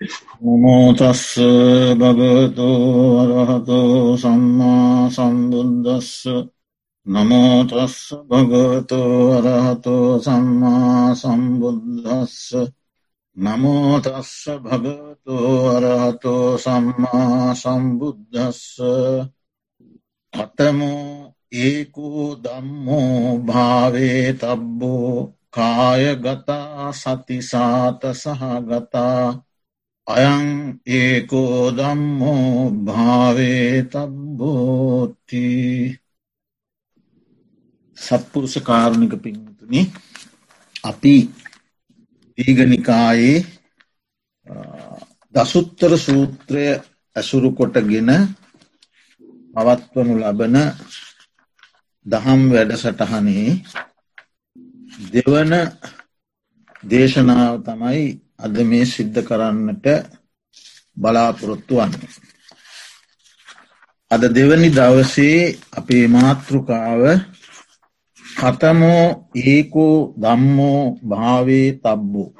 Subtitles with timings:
[0.00, 1.22] නමෝතස්ස
[1.98, 6.10] භගතෝ අරහතෝ සම්මා සම්බුද්දස්ස
[7.06, 7.96] නමෝතස්ස
[8.28, 12.36] භගතෝ අරහතෝ සම්මා සම්බුද්දස්ස
[13.36, 18.62] නමෝතස්ස භගතෝ අරහතෝ සම්මා සම්බුද්දස්ස
[20.32, 29.47] කතමෝ ඒකෝ දම්මෝ භාවේ තබ්බෝ කායගතා සතිසාත සහගතා
[30.08, 30.46] අයං
[30.88, 35.44] ඒකෝ දම්මෝ භාවේ තබ්බෝති
[37.96, 39.80] සත්පුරුෂ කාරණික පින්තුනි
[40.84, 41.14] අපි
[42.38, 43.38] දීගනිකායේ
[45.34, 46.64] දසුත්තර සූත්‍රය
[47.16, 48.10] ඇසුරු කොටගෙන
[49.54, 50.56] පවත්වනු ලබන
[52.06, 53.50] දහම් වැඩසටහනේ
[55.10, 55.52] දෙවන
[56.82, 59.86] දේශනාව තමයි අද මේ සිද්ධ කරන්නට
[60.96, 61.92] බලාපොරොත්තු වන්න.
[64.10, 65.40] අද දෙවනි දවසේ
[65.72, 67.02] අපේ මාතෘකාව
[68.36, 69.04] කතමෝ
[69.44, 72.30] ඒකෝ දම්මෝ භාවේ තබ්බෝ.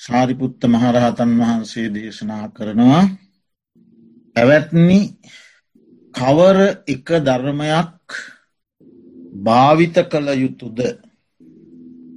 [0.00, 3.02] සාරිපුත්ත මහරහතන් වහන්සේ දේශනා කරනවා
[4.36, 5.00] ඇවැත්නි
[6.14, 8.06] කවර එක ධර්මයක්
[9.44, 10.78] භාවිත කළ යුතුද?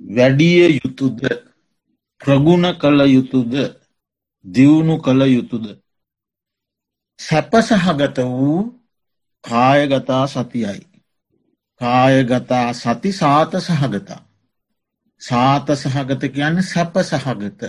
[0.10, 1.47] වැඩිය යුතුද?
[2.22, 3.54] ප්‍රගුණ කළ යුතුද
[4.46, 5.66] දියුණු කළ යුතුද.
[7.20, 8.62] සැපසහගත වූ
[9.44, 10.82] කායගතා සතියයි.
[11.82, 14.22] කායගතා සති සාත සහගතා.
[15.22, 17.62] සාත සහගත කියන්න සැප සහගත.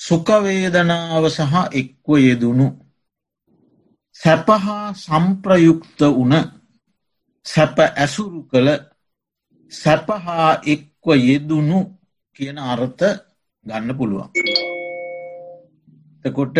[0.00, 2.68] සුකවේදනාව සහ එක්ව යෙදුණු.
[4.16, 6.32] සැපහා සම්ප්‍රයුක්ත වන
[7.46, 8.68] සැප ඇසුරු කළ
[9.72, 11.78] සැපහා එක්ව යෙදුණු
[12.36, 13.02] කියන අර්ථ
[13.66, 14.28] ගන්න පුළුවන්.
[16.24, 16.58] තකොට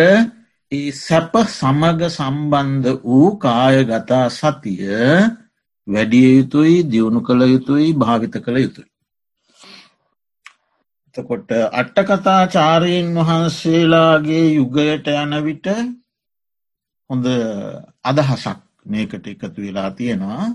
[0.71, 4.83] ඒ සැප සමග සම්බන්ධ වූ කායගතා සතිය
[5.87, 8.89] වැඩිය යුතුයි දියුණු කළ යුතුයි භාවිත කළ යුතුයි.
[11.15, 15.67] එතකොට අට්ටකතා චාරීන් වහන්සේලාගේ යුගයට යන විට
[17.09, 17.25] හොඳ
[18.03, 20.45] අදහසක් මේකට එකතු වෙලා තියෙනවා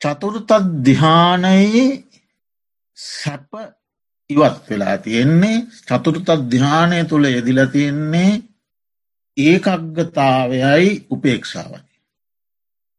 [0.00, 0.50] චතුරතත්
[0.84, 1.84] දිහානයේ
[2.96, 3.50] සැප
[4.30, 5.56] ඉවත් වෙලා තියෙන්නේ
[5.88, 8.32] චතුරතත් දිහානය තුළ යෙදිල තියෙන්නේ
[9.36, 11.88] ඒකක්ගතාවයයි උපේක්ෂාවයි.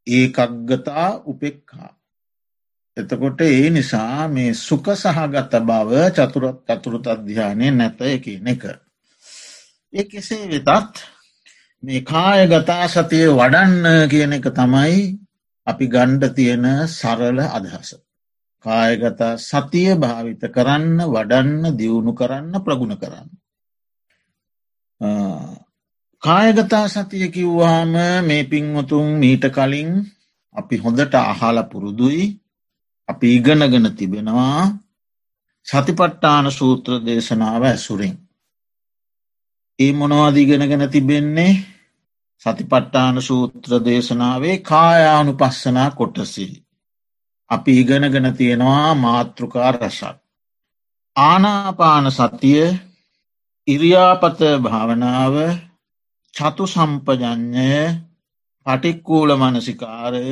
[0.07, 1.91] ඒකක්ගතා උපෙක්හා.
[2.97, 8.63] එතකොට ඒ නිසා මේ සුක සහගත බව චතුරත් අතුරුත් අධ්‍යානය නැත කියන එක.
[9.93, 10.95] ඒ කෙසේ වෙතත්
[11.83, 14.99] මේ කායගතා සතිය වඩන්න කියන එක තමයි
[15.67, 17.89] අපි ගණ්ඩ තියෙන සරල අදහස.
[18.65, 23.29] කායගතා සතිය භාවිත කරන්න වඩන්න දියුණු කරන්න ප්‍රගුණ කරන්න.
[26.23, 29.91] කායගතා සතිය කිව්වාම මේ පින්වතුන් මීට කලින්
[30.55, 32.23] අපි හොඳට අහල පුරුදුයි
[33.09, 34.63] අපි ඉගනගෙන තිබෙනවා
[35.67, 38.15] සතිපට්ටාන සූත්‍ර දේශනාව ඇසුරින්.
[39.79, 41.53] ඒ මොනවාදීගෙනගෙන තිබෙන්නේ
[42.45, 46.57] සතිපට්ටාන සූත්‍ර දේශනාවේ කායානු පස්සනා කොටසිහි.
[47.51, 50.17] අපි ඉගෙනගෙන තියෙනවා මාතෘකා රසක්.
[51.15, 52.63] ආනාපාන සතිය
[53.67, 55.35] ඉරියාපත භාවනාව
[56.33, 57.79] චතු සම්පජඥය
[58.65, 60.25] පටික්කූල මනසිකාරය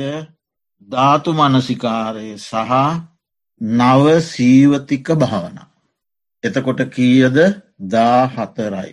[0.88, 2.72] ධාතු මනසිකාරය සහ
[3.60, 5.58] නව සීවතික භාවන.
[6.44, 7.36] එතකොට කීයද
[7.92, 8.92] දා හතරයි.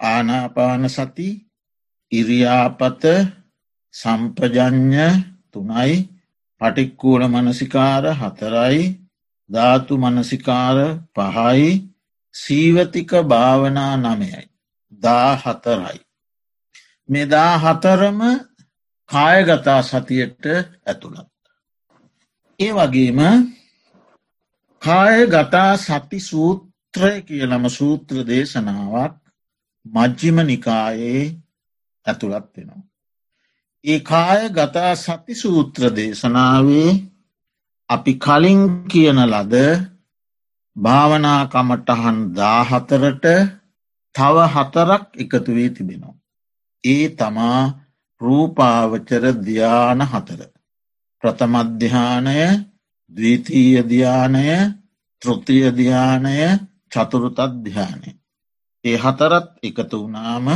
[0.00, 1.28] ආනාපාන සති
[2.12, 3.04] ඉරියාපත
[3.94, 5.06] සම්පජඥ
[5.52, 6.13] තුනයි
[6.64, 8.84] පටික්කූල මනසිකාර හතරයි
[9.50, 10.78] ධාතු මනසිකාර
[11.14, 11.68] පහයි
[12.34, 14.44] සීවතික භාවනා නමයයි.
[15.02, 15.98] දා හතරයි.
[17.08, 18.20] මෙදා හතරම
[19.10, 20.44] කායගතා සතියට
[20.86, 21.28] ඇතුළත්.
[22.60, 23.20] ඒ වගේම
[24.82, 29.14] කාය ගතා සති සූත්‍රය කියලම සූත්‍ර දේශනාවක්
[29.86, 31.22] මජ්ජිම නිකායේ
[32.06, 32.82] ඇතුළත් වෙනවා.
[33.84, 36.90] ඒ කාය ගතා සති සූත්‍ර දේශනාවේ
[37.90, 38.60] අපි කලින්
[38.90, 39.54] කියන ලද
[40.76, 43.24] භාවනාකමටහන් දාහතරට
[44.14, 46.16] තව හතරක් එකතු වී තිබෙනවා.
[46.84, 47.60] ඒ තමා
[48.20, 50.40] රූපාවචර ධ්‍යාන හතර.
[51.22, 52.38] ප්‍රථමධ්‍යානය
[53.10, 54.46] දවිතීය ධ්‍යානය
[55.22, 56.36] තෘතිය ධ්‍යානය
[56.92, 58.10] චතුරුතත් ධ්‍යානය.
[58.84, 60.46] ඒ හතරත් එකතු වනාම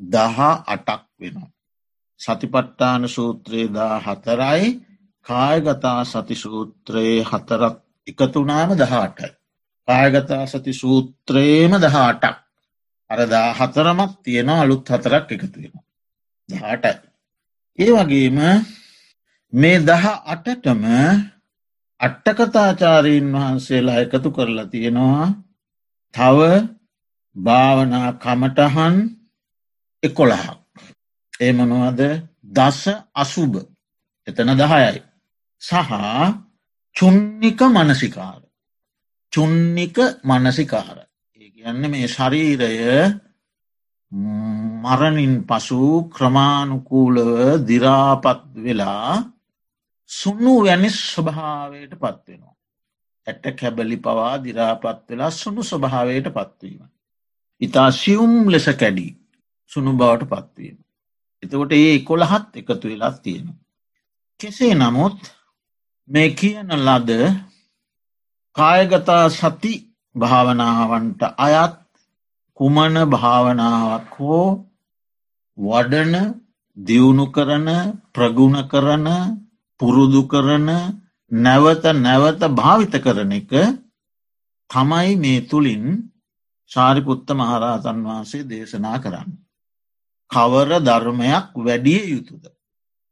[0.00, 1.55] දහ අටක් වෙනවා.
[2.20, 4.64] සතිපට්ටාන සූත්‍රයේ දා හතරයි
[5.26, 7.76] කායගතා සති සූත්‍රයේ හතරක්
[8.06, 9.30] එකතුනාම දහටයි.
[9.88, 12.34] කායගතා සති සූත්‍රයේම දහටක්
[13.10, 15.74] අරදා හතරමක් තියෙන අලුත් හතරක් එකතුවෙන.
[16.48, 16.94] දහටයි.
[17.78, 18.38] ඒ වගේම
[19.52, 20.84] මේ දහ අටටම
[22.00, 25.26] අට්ටකතාචාරීන් වහන්සේලා එකතු කරලා තියෙනවා
[26.14, 26.38] තව
[27.36, 28.96] භාවනා කමටහන්
[30.02, 30.65] එකොළහක්.
[31.40, 32.00] ඒමනවාද
[32.50, 32.82] දස
[33.14, 33.58] අසුභ
[34.26, 35.02] එතන දහයයි.
[35.62, 35.92] සහ
[36.96, 38.42] චුන්නික මනසිකාර.
[39.32, 40.98] චුන්නික මනසිකාර.
[41.40, 42.74] ඒ කියන්න මේ ශරීරය
[44.82, 47.30] මරණින් පසු ක්‍රමාණුකූලව
[47.60, 49.12] දිරාපත් වෙලා
[50.10, 52.54] සුන්නු වැනි ස්වභාවයට පත්වෙනවා.
[53.26, 56.82] ඇට කැබලි පවා දිරාපත් වෙලා සුණු ස්වභාවයට පත්වීම.
[57.60, 59.12] ඉතා සියුම් ලෙස කැඩී
[59.70, 60.76] සුණු බවට පත්වීම.
[61.46, 63.48] එතකොට ඒ කොළහත් එකතු වෙලා තියෙන.
[64.40, 65.18] කෙසේ නමුත්
[66.10, 67.10] මේ කියන ලද
[68.56, 69.74] කායගතා සති
[70.14, 71.76] භාවනාවන්ට අයත්
[72.58, 74.48] කුමන භාවනාවක් හෝ
[75.58, 76.14] වඩන
[76.76, 77.68] දියුණු කරන
[78.14, 79.06] ප්‍රගුණ කරන
[79.80, 80.68] පුරුදු කරන
[81.32, 83.52] නැවත නැවත භාවිත කරන එක
[84.70, 85.84] තමයි මේ තුළින්
[86.70, 89.30] ශාරිපුත්ත මහරහතන් වහන්සේ දේශනා කරන්න.
[90.30, 92.44] කවර ධර්මයක් වැඩිය යුතුද.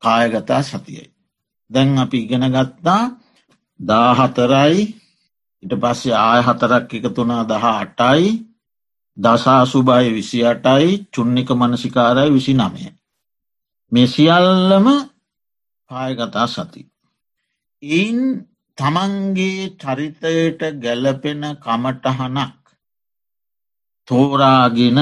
[0.02, 1.12] කායගතා සතියයි.
[1.70, 3.02] දැන් අපි ඉගෙන ගත්තා
[3.80, 4.80] දාහතරයි
[5.62, 8.26] ඉට පස්සේ ආය හතරක් එක තුනා දහ අටයි
[9.16, 12.84] දසා සුභය විසි අටයි චුන්නික මනසිකාරයි විසි නමය.
[13.92, 14.86] මේ සියල්ලම
[15.90, 16.82] කායගතා සති.
[17.82, 18.20] එයින්
[18.78, 22.60] තමන්ගේ චරිතයට ගැලපෙන කමටහනක්
[24.08, 24.98] තෝරාගෙන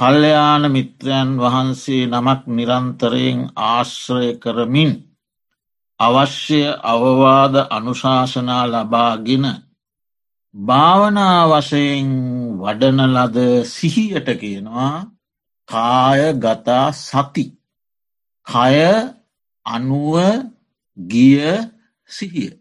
[0.00, 4.92] කල්්‍යයාන මිත්‍රයන් වහන්සේ නමක් නිරන්තරයෙන් ආශ්‍රය කරමින්
[6.00, 9.44] අවශ්‍ය අවවාද අනුශාසනා ලබාගෙන
[10.54, 12.08] භාවනා වශයෙන්
[12.58, 13.36] වඩන ලද
[13.66, 14.94] සිහියට කියනවා
[15.68, 17.44] කාය ගතා සති
[18.46, 18.80] කය
[19.66, 20.16] අනුව
[20.98, 21.44] ගිය
[22.10, 22.52] සිහිය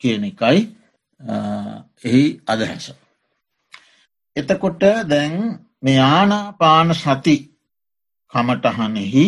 [0.00, 0.60] කියන එකයි
[2.04, 2.86] එහි අදහැස.
[4.36, 7.36] එතකොට දැන් මේ ආනාපාන සති
[8.32, 9.26] කමටහනෙහි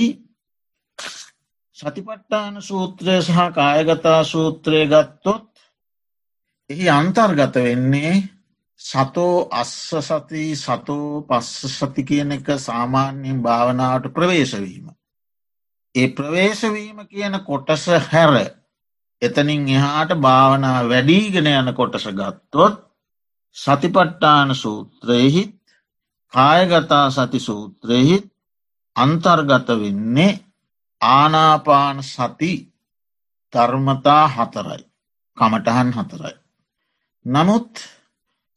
[1.77, 5.49] සතිපට්ටාන සූත්‍රය සහ කායගතා සූත්‍රය ගත්තොත්
[6.71, 8.15] එහි අන්තර්ගත වෙන්නේ
[8.81, 14.87] සතෝ අස්ස සති සතෝ පස්ස සති කියන එක සාමාන්‍යයෙන් භාවනාවට ප්‍රවේශවීම.
[15.95, 18.35] ඒ ප්‍රවේශවීම කියන කොටස හැර
[19.23, 22.77] එතනින් එහාට භාවනා වැඩීගෙන යන කොටස ගත්තොත්
[23.57, 25.58] සතිපට්ටාන සූත්‍රයහිත්
[26.35, 28.27] කායගතා සති සූත්‍රයහිත්
[28.97, 30.33] අන්තර්ගත වෙන්නේ
[31.01, 32.53] ආනාපාන සති
[33.53, 34.83] ධර්මතා හතරයි
[35.37, 36.37] කමටහන් හතරයි.
[37.27, 37.73] නමුත්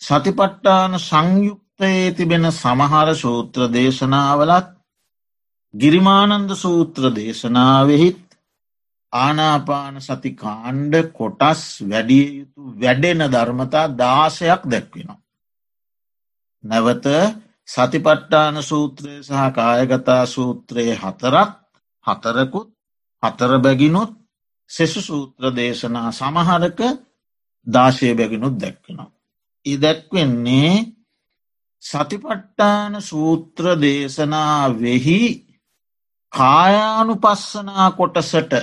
[0.01, 4.67] සතිපට්ටාන සංයුක්තයේ තිබෙන සමහර සූත්‍ර දේශනාවලත්
[5.73, 8.23] ගිරිමානන්ද සූත්‍ර දේශනාවෙහිත්
[9.13, 15.19] ආනාපාන සති කාණ්ඩ කොටස් වැඩිය යුතු වැඩෙන ධර්මතා දාසයක් දැක්වෙනවා.
[16.63, 17.05] නැවත
[17.71, 21.49] සතිපට්ටාන සූත්‍රය සහ කායගතා සූත්‍රයේ හතරක්
[22.05, 22.69] හතරකුත්
[23.23, 24.11] හතර බැගිනුත්
[24.69, 26.79] සෙසු සූත්‍ර දේශනා සමහරක
[27.67, 29.11] දාශය බැගිනුත් දැක්වෙනවා.
[29.65, 30.73] ඉදැක්වෙන්නේ
[31.83, 35.21] සතිපට්ටාන සූත්‍ර දේශනා වෙහි
[36.33, 38.53] කායානු පස්සනා කොටසට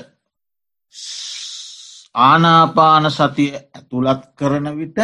[2.20, 4.98] ආනාපාන සතිය ඇතුළත් කරන විට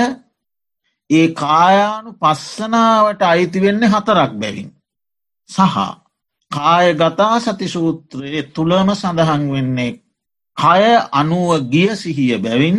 [1.11, 4.71] ඒ කායානු පස්සනාවට අයිති වෙන්නේ හතරක් බැවින්.
[5.51, 5.77] සහ
[6.53, 9.93] කාය ගතා සති සූත්‍රයේ තුළම සඳහන් වෙන්නේ
[10.57, 10.83] කය
[11.13, 12.79] අනුව ගිය සිහිය බැවින්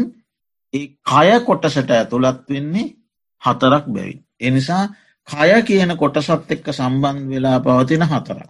[0.74, 2.94] ඒ කය කොටසට ඇතුළත් වෙන්නේ
[3.42, 4.20] හතරක් බැවින්.
[4.40, 4.84] එනිසා
[5.28, 8.50] කය කියන කොටසත් එක්ක සම්බන්ධ වෙලා පවතින හතරක්.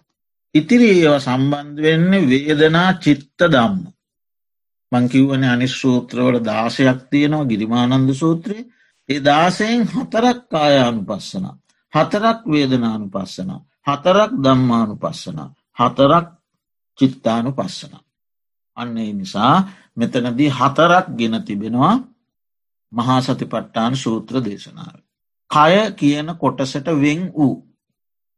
[0.56, 3.76] ඉතිරි ඒව සම්බන්ධ වෙන්නේ වේදනා චිත්ත දම්ම.
[4.92, 8.70] මංකිව්වන අනිස්සූත්‍රවල දාසයක් තියෙනවා ගිරිමානන්ද සූත්‍රයේ
[9.10, 11.46] ඒ දාසයෙන් හතරක් කායානු පස්සන.
[11.94, 13.52] හතරක් වේදනානු පස්සන.
[13.88, 15.40] හතරක් දම්මානු පස්සන.
[15.74, 16.28] හතරක්
[17.00, 17.94] චිත්තානු පස්සන.
[18.78, 19.56] අන්නේ නිසා
[19.96, 21.96] මෙතනදී හතරක් ගෙන තිබෙනවා
[22.92, 24.98] මහා සතිපට්ටාන සූත්‍ර දේශනාව.
[25.52, 27.56] කය කියන කොටසට වෙන් වූ.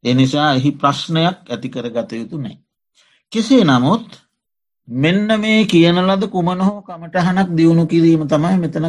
[0.04, 2.58] එනිසා එහි ප්‍රශ්නයක් ඇතිකර ගත යුතු නෑ.
[3.32, 4.08] කෙසේ නමුත්
[4.88, 8.86] මෙන්න මේ කියන ලද කුමන හෝ කමටහනක් දියුණු කිරීම තමයි මෙතන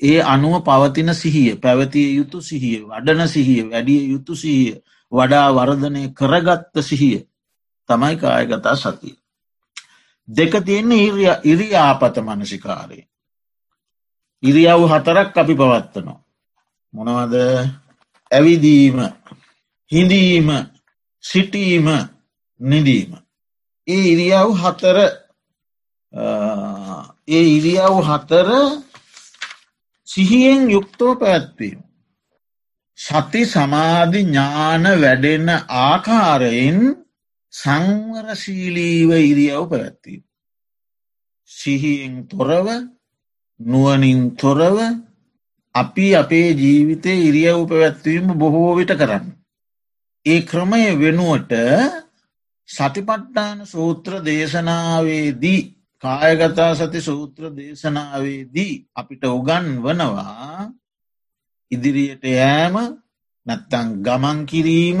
[0.00, 4.80] ඒ අනුව පවතින සිහිය පැවතිය යුතු සිහිය වඩන සිහිය වැඩිය යුතු සිහිය
[5.12, 7.18] වඩා වර්ධනය කරගත්ත සිහිය
[7.88, 9.16] තමයි කායගතා සතිය.
[10.28, 13.00] දෙක තියෙන්නේ ඉරියාපත මනසිකාරය.
[14.42, 16.20] ඉරියව් හතරක් අපි පවත්වනවා.
[16.94, 17.34] මොනවද
[18.30, 18.98] ඇවිදීම
[19.92, 20.48] හිඳීම
[21.24, 21.86] සිටීම
[22.60, 23.12] නිදීම.
[23.88, 24.98] ඒ ඉරියව් හතර
[27.28, 28.48] ඒ ඉරියව් හතර
[30.08, 31.80] සිහියෙන් යුක්තෝ පැත්වීම.
[32.98, 36.78] සති සමාධි ඥාන වැඩෙන ආකාරයෙන්
[37.52, 40.22] සංවරශීලීව ඉරියව් පැවැත්වීම.
[41.50, 42.66] සිහියෙන් තොරව
[43.60, 44.78] නුවනින් තොරව
[45.74, 49.26] අපි අපේ ජීවිතය ඉරියව් පැවැත්වීම බොහෝ විට කරන්න.
[50.26, 51.52] ඒ ක්‍රමය වෙනුවට
[52.68, 55.60] සතිපට්ටාන සූත්‍ර දේශනාවේදී
[56.02, 60.72] කායගතා සති සූත්‍ර දේශනාවේදී අපිට උගන් වනවා
[61.70, 62.76] ඉදිරියට යෑම
[63.46, 65.00] නැත්තං ගමන් කිරීම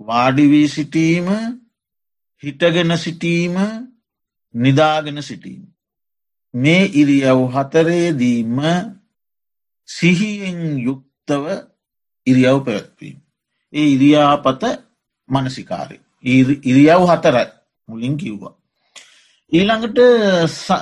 [0.00, 1.28] වාඩිවී සිටීම
[2.42, 3.56] හිටගෙන සිටීම
[4.54, 5.62] නිදාගෙන සිටීම.
[6.54, 8.58] මේ ඉරියව් හතරේදීම
[9.88, 11.44] සිහියෙන් යුක්තව
[12.26, 13.18] ඉරියව් පැවැත්වීම.
[13.72, 14.62] ඒ ඉරියාපත
[15.28, 15.98] මනසිකාරය.
[16.64, 17.46] ඉරියව් හතරයි
[17.88, 18.54] මුලින් කිව්වා.
[19.52, 19.98] ඊළඟට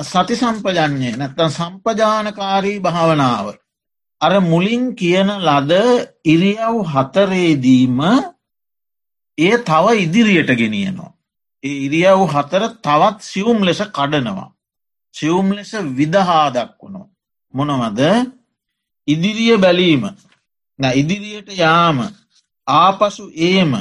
[0.03, 3.47] සති සම්පජන්නේ නැත්තන් සම්පජානකාරී භාවනාව.
[4.21, 5.73] අර මුලින් කියන ලද
[6.25, 8.01] ඉරියව් හතරේදීම
[9.39, 11.13] ඒ තව ඉදිරියට ගෙනියනවා.
[11.65, 14.49] ඒ ඉරියව් හතර තවත් සියුම් ලෙස කඩනවා.
[15.15, 17.03] සියුම් ලෙස විදහා දක්වුණු.
[17.55, 18.01] මොනවද
[19.09, 20.05] ඉදිරිය බැලීම
[20.79, 21.99] ඉදිරියට යාම
[22.67, 23.73] ආපසු ඒම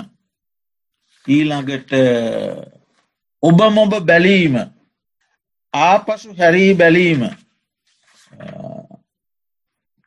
[1.28, 1.92] ඊළඟට
[3.44, 4.56] ඔබ මොබ බැලීම
[5.74, 7.24] ආපසු හැරී බැලීම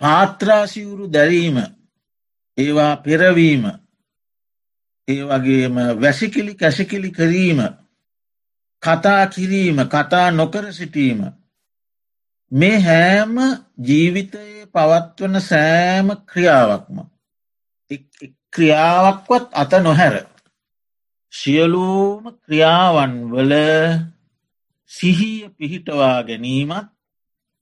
[0.01, 1.57] පාත්‍රාසිවුරු දැරීම
[2.59, 3.65] ඒවා පෙරවීම
[5.09, 7.61] ඒ වගේම වැසිකිලි කැසිකිලි කිරීම
[8.83, 11.21] කතා කිරීම කතා නොකර සිටීම.
[12.53, 13.35] මේ හෑම
[13.87, 16.97] ජීවිතයේ පවත්වන සෑම ක්‍රියාවක්ම
[18.53, 20.17] ක්‍රියාවක්වත් අත නොහැර.
[21.33, 23.53] සියලූම ක්‍රියාවන් වල
[24.91, 26.87] සිහිය පිහිටවා ගැනීමත්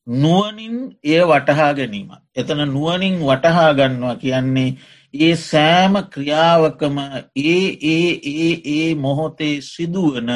[0.07, 2.23] නුවනින් එය වටහා ගැනීමත්.
[2.37, 4.77] එතන නුවනින් වටහා ගන්නවා කියන්නේ
[5.15, 6.97] ඒ සෑම ක්‍රියාවකම
[7.45, 10.31] ඒ ඒ ඒ ඒ මොහොතේ සිදුවන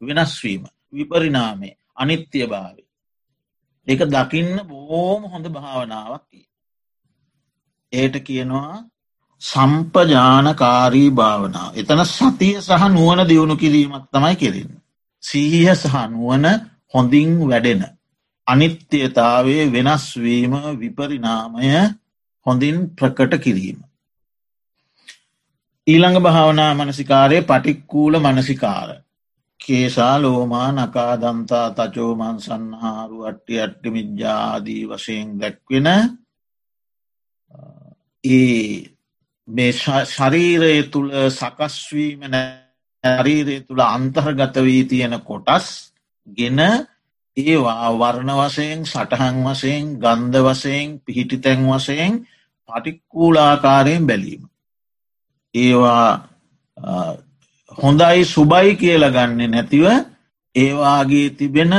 [0.00, 2.82] වෙනස්වීම විපරිනාමේ අනිත්‍ය භාවය.
[3.86, 6.28] එක දකින්න බෝම හොඳ භාවනාවක්
[7.92, 8.84] ඒට කියනවා
[9.42, 11.70] සම්පජානකාරී භාවනාව.
[11.74, 14.81] එතන සතිය සහ නුවන දියුණු කිරීමත් තමයි කෙරෙන්න.
[15.22, 16.46] සීහ සහ නුවන
[16.94, 17.82] හොඳින් වැඩෙන.
[18.46, 21.70] අනිත්‍යතාවේ වෙනස්වීම විපරිනාමය
[22.46, 23.78] හොඳින් ප්‍රකට කිරීම.
[25.86, 28.88] ඊළඟ භාවනා මනසිකාරය පටික්කූල මනසිකාර.
[29.60, 35.88] කේසා ලෝමා නකාදන්තා තචෝමන් සන්නහාරු අට්ටි අට්ටි මිද්‍යාදී වශයෙන් දැක්වෙන
[38.24, 38.88] ඒ
[39.48, 39.72] මේ
[40.06, 42.20] ශරීරය තුළ සකස්වීම
[43.04, 45.66] ශරීරය තුළ අන්තර්ගත වී තියෙන කොටස්
[46.28, 46.60] ගෙන
[47.36, 52.12] ඒවා වර්ණ වසයෙන් සටහන් වසයෙන් ගන්ධ වසයෙන් පිහිටි තැන් වසයෙන්
[52.68, 54.42] පටික්කූලාකාරයෙන් බැලීම.
[55.54, 56.08] ඒවා
[57.78, 59.84] හොඳයි සුබයි කියල ගන්න නැතිව
[60.54, 61.74] ඒවාගේ තිබෙන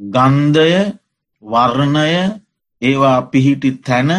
[0.00, 0.72] ගන්ධය
[1.42, 2.08] වර්ණය
[2.82, 4.10] ඒවා පිහිටි තැන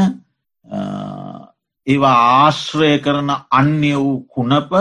[1.87, 4.71] ඒවා ආශ්‍රය කරන අන්‍ය වූ කුණප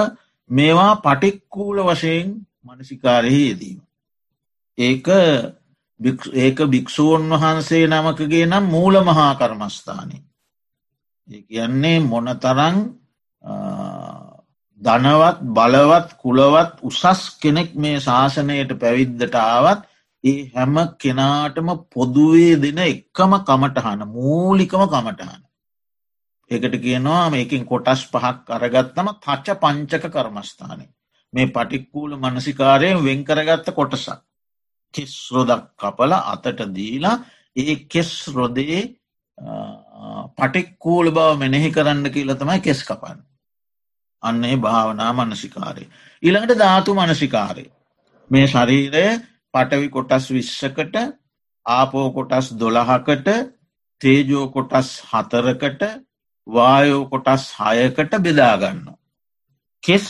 [0.50, 2.28] මේවා පටික්කූල වශයෙන්
[2.64, 3.80] මනසිකාරයෙහි යෙදීම.
[4.78, 5.06] ඒක
[6.36, 10.16] ඒක භික්‍ෂූන් වහන්සේ නමකගේ නම් මූල මහා කර්මස්ථානය.
[11.28, 12.76] ඒ කියන්නේ මොනතරං
[14.80, 19.80] ධනවත් බලවත් කුලවත් උසස් කෙනෙක් මේ ශාසනයට පැවිද්දට ආවත්
[20.24, 25.45] ඒ හැම කෙනාටම පොදුවේ දෙන එක්කම කමටහන මූලිකම කමටහන.
[26.50, 30.86] ඒකට කියනවා මේකින් කොටස් පහක් අරගත්තම තච්ච පංචක කර්මස්ථානය.
[31.32, 34.20] මේ පටික්කූල මනසිකාරයෙන් වෙන් කරගත්ත කොටසක්.
[34.94, 37.16] කෙස් රොදක් කපල අතට දීලා
[37.56, 38.80] ඒ කෙස් රොදේ
[40.36, 43.18] පටික්කූල බව මෙනෙහි කරන්න කියල තමයි කෙස් කපන්න.
[44.22, 45.84] අන්නේ භාවනා මනසිකාරය.
[46.22, 47.64] ඉළඟට ධාතු මනසිකාරය.
[48.30, 49.06] මේ ශරීරය
[49.54, 50.96] පටවි කොටස් විශ්ෂකට
[51.66, 53.28] ආපෝ කොටස් දොළහකට
[54.00, 55.82] තේජෝ කොටස් හතරකට
[56.46, 58.86] වායෝ කොටස් හයකට බෙදාගන්න.
[59.84, 60.06] කෙස්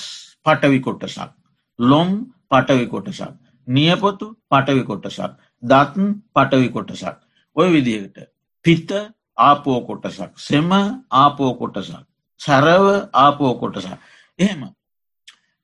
[0.47, 1.33] පටවි කොටසක්.
[1.79, 2.09] ලොම්
[2.51, 3.35] පටවි කොටසක්.
[3.69, 5.33] නියපොතු පටවි කොටසක්.
[5.63, 7.17] දත්න් පටවි කොටසක්.
[7.57, 8.19] ඔය විදිහට.
[8.65, 8.91] පිත්ත
[9.39, 10.33] ආපෝ කොටසක්.
[10.39, 10.71] සෙම
[11.13, 12.05] ආපෝ කොටසක්.
[12.41, 13.99] සැරව ආපෝ කොටසක්.
[14.39, 14.63] එහෙම.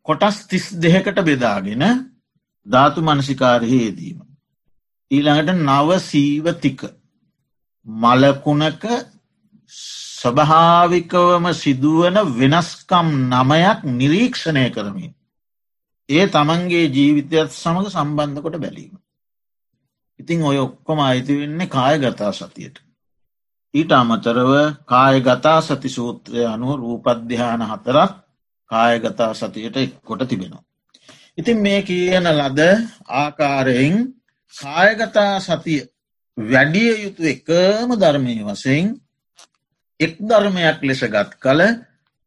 [0.06, 1.84] කොටස් තිස් දෙහකට බෙදාගෙන
[2.66, 4.18] ධාතු මනසිකාරයේදීම.
[5.10, 6.80] ඊළඟට නව සීවතික
[7.86, 8.84] මලකුණක
[10.22, 15.12] ස්වභාවිකවම සිදුවන වෙනස්කම් නමයක් නිරීක්ෂණය කරමින්.
[16.08, 18.94] ඒ තමන්ගේ ජීවිතයත් සමඟ සම්බන්ධ කොට බැලීම.
[20.20, 22.76] ඉතිං ඔය ඔක්කොම අයිති වෙන්නේ කාය ගතා සතියට.
[23.74, 24.50] ඊට අමතරව
[24.84, 28.12] කායගතා සති සූත්‍රය අනුව රූපද්‍යාන හතරක්
[28.70, 30.64] කායගතා සතියට කොට තිබෙනවා.
[31.38, 32.60] ඉතින් මේ කියන ලද
[33.14, 33.96] ආකාරයෙන්
[34.54, 35.80] කායගතා සතිය
[36.38, 38.86] වැඩිය යුතු එකම ධර්මය වසයෙන්
[40.02, 41.62] එක් ධර්මයක් ලෙස ගත් කළ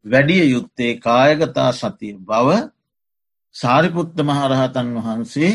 [0.06, 2.48] වැඩිය යුත්තේ කායගතා සතිය බව
[3.54, 5.52] සාරිපුත්ත මහරහතන් වහන්සේ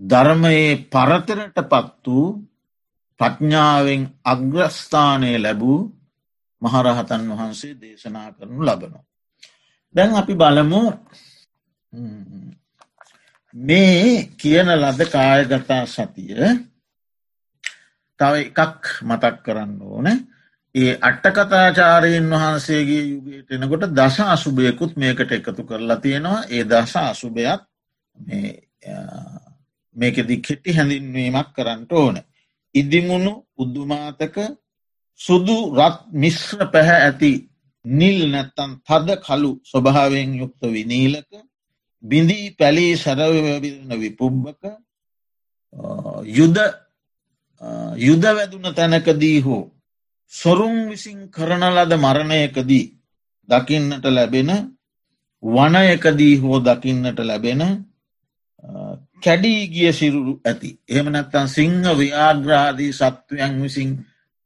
[0.00, 2.28] ධර්මයේ පරතරට පත් වූ
[3.20, 5.80] ප්‍රඥාවෙන් අග්‍රස්ථානය ලැබූ
[6.62, 9.04] මහරහතන් වහන්සේ දේශනා කරනු ලබනවා.
[9.94, 10.82] දැන් අපි බලමු
[13.54, 16.40] මේ කියන ලද කායගතා සතිය
[18.20, 20.06] තව එකක් මතක් කරන්න ඕන
[20.74, 27.60] ඒ අට්ටකතාචාරයෙන් වහන්සේගේ යුගයට එනකොට දශ අසුභයකුත් මේකට එකතු කරලා තියෙනවා ඒ දශ අසුභයක්
[29.96, 32.16] මේකෙදි කෙටි හැඳින්වීමක් කරන්නට ඕන.
[32.74, 34.36] ඉදිමුණු උද්දුමාතක
[35.20, 37.32] සුදු රත් මිශ්‍ර පැහැ ඇති
[37.84, 41.30] නිල් නැත්තන් තද කලු ස්වභාවයෙන් යුක්ත විනීලක
[42.04, 44.62] බිඳී පැලී සැරවවිරන විපුබ්බක
[46.28, 46.56] යුද
[47.98, 49.62] යුද වැදුන තැනකදී හෝ
[50.32, 52.86] සොරුම් විසින් කරන ලද මරණයකදී
[53.48, 54.50] දකින්නට ලැබෙන
[55.42, 57.62] වනයකදී හෝ දකින්නට ලැබෙන
[59.22, 60.70] කැඩී ගිය සිරුරු ඇති.
[60.88, 63.90] එහෙම නැත්තන් සිංහ ව්‍යාග්‍රාදී සත්වයන් විසින්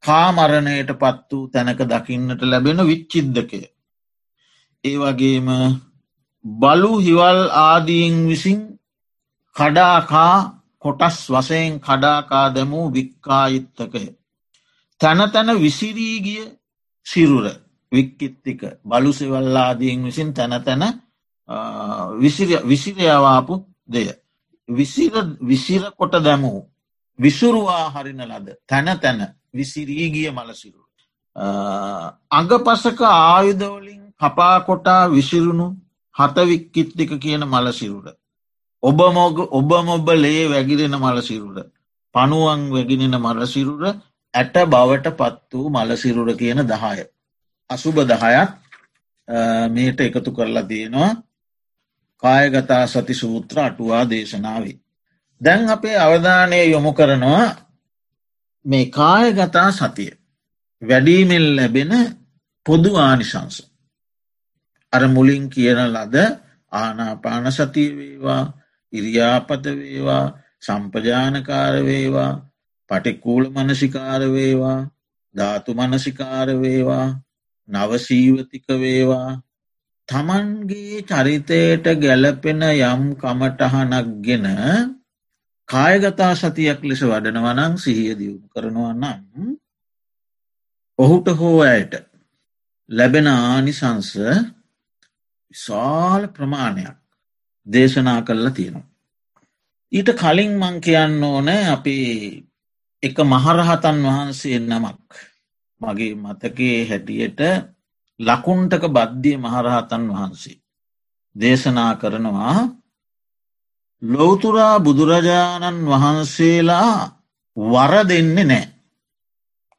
[0.03, 3.61] කාමරණයට පත් වූ තැනක දකින්නට ලැබෙන විච්චිද්දකය.
[4.83, 5.47] ඒ වගේම
[6.45, 8.59] බලු හිවල් ආදීන් විසින්
[9.55, 10.35] කඩාකා
[10.83, 14.05] කොටස් වසයෙන් කඩාකා දැමූ වික්කායිත්තකය.
[15.05, 16.45] තැන තැන විසිරීගිය
[17.05, 17.45] සිරුර
[17.91, 20.83] වික්කිත්තික බලුසෙවල්ලාදීන් විසින් තැන තැන
[22.65, 23.55] විසිරයවාපු
[23.87, 24.07] දෙය.
[25.41, 26.59] විසිර කොට දැමූ
[27.19, 29.19] විසුරුවා හරින ලද තැන තැන
[29.53, 30.81] විසිරීගිය මලසිරු.
[32.31, 35.67] අඟ පසක ආයුධවලින් කපාකොටා විසිරුණු
[36.15, 38.05] හතවික්කිත්තික කියන මලසිරුර.
[38.83, 41.57] ඔබ මොග ඔබ මොබ ලේ වැගිරෙන මලසිරුර.
[42.15, 43.83] පනුවන් වැගිනෙන මලසිරුර
[44.35, 47.03] ඇට බවට පත් වූ මලසිරුර කියන දහය.
[47.69, 48.49] අසුභ දහයක්
[49.69, 51.11] මේට එකතු කරලා තියෙනවා
[52.23, 54.79] කායගතා සති සූත්‍ර අටුවා දේශනාවේ.
[55.41, 57.47] දැන් අපේ අවධානය යොමු කරනවා
[58.65, 60.11] මේ කායගතා සතිය
[60.81, 61.93] වැඩීමෙන් ලැබෙන
[62.65, 63.55] පොදු ආනිශංස.
[64.93, 66.15] අර මුලින් කියන ලද
[66.71, 68.43] ආනාපාන සතිය වේවා
[68.93, 70.25] ඉරියාපත වේවා
[70.61, 72.31] සම්පජානකාර වේවා
[72.89, 74.79] පටිකූල මනසිකාර වේවා
[75.35, 77.07] ධාතු මනසිකාර වේවා
[77.69, 79.31] නවසීවතික වේවා
[80.09, 84.47] තමන්ගේ චරිතයට ගැලපෙන යම් කමටහනක් ගෙන
[85.69, 89.55] කායගතා සතියක් ලෙස වඩනවනං සිහිය දියුණු කරනවා නම්
[90.99, 91.93] ඔහුට හෝ ඇයට
[92.89, 94.11] ලැබෙන ආනිසංස
[95.51, 96.97] විශාල ප්‍රමාණයක්
[97.67, 98.87] දේශනා කරලා තියෙනවා.
[99.91, 101.97] ඊට කලින් මං කියන්න ඕන අපි
[103.05, 105.09] එක මහරහතන් වහන්සේ නමක්
[105.81, 107.41] මගේ මතකේ හැටියට
[108.19, 110.57] ලකුන්ටක බද්ධිය මහරහතන් වහන්සේ.
[111.35, 112.57] දේශනා කරනවා
[114.01, 116.93] ලෝතුරා බුදුරජාණන් වහන්සේලා
[117.57, 118.65] වර දෙන්නේ නෑ.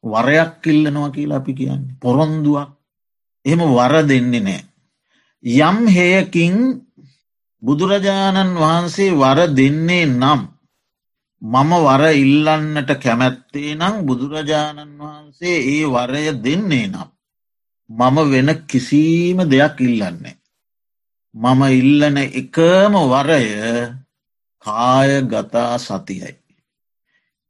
[0.04, 1.96] වරයක් ඉල්ලනවා කියලා අපි කියන්නේ.
[2.00, 2.68] පොරොන්දුවක්
[3.46, 4.62] එහෙම වර දෙන්නේ නෑ.
[5.44, 6.54] යම් හයකින්
[7.62, 10.40] බුදුරජාණන් වහන්සේ වර දෙන්නේ නම්
[11.42, 17.10] මම වර ඉල්ලන්නට කැමැත්තේ නම් බුදුරජාණන් වහන්සේ ඒ වරය දෙන්නේ නම්.
[17.90, 20.36] මම වෙන කිසිීම දෙයක් ඉල්ලන්නේ.
[21.34, 23.44] මම ඉල්ලන එකම වරය
[24.64, 26.34] කාය ගතා සතියයි.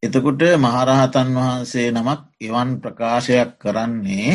[0.03, 4.33] එතකොට මහරහතන් වහන්සේ නමක් එවන් ප්‍රකාශයක් කරන්නේ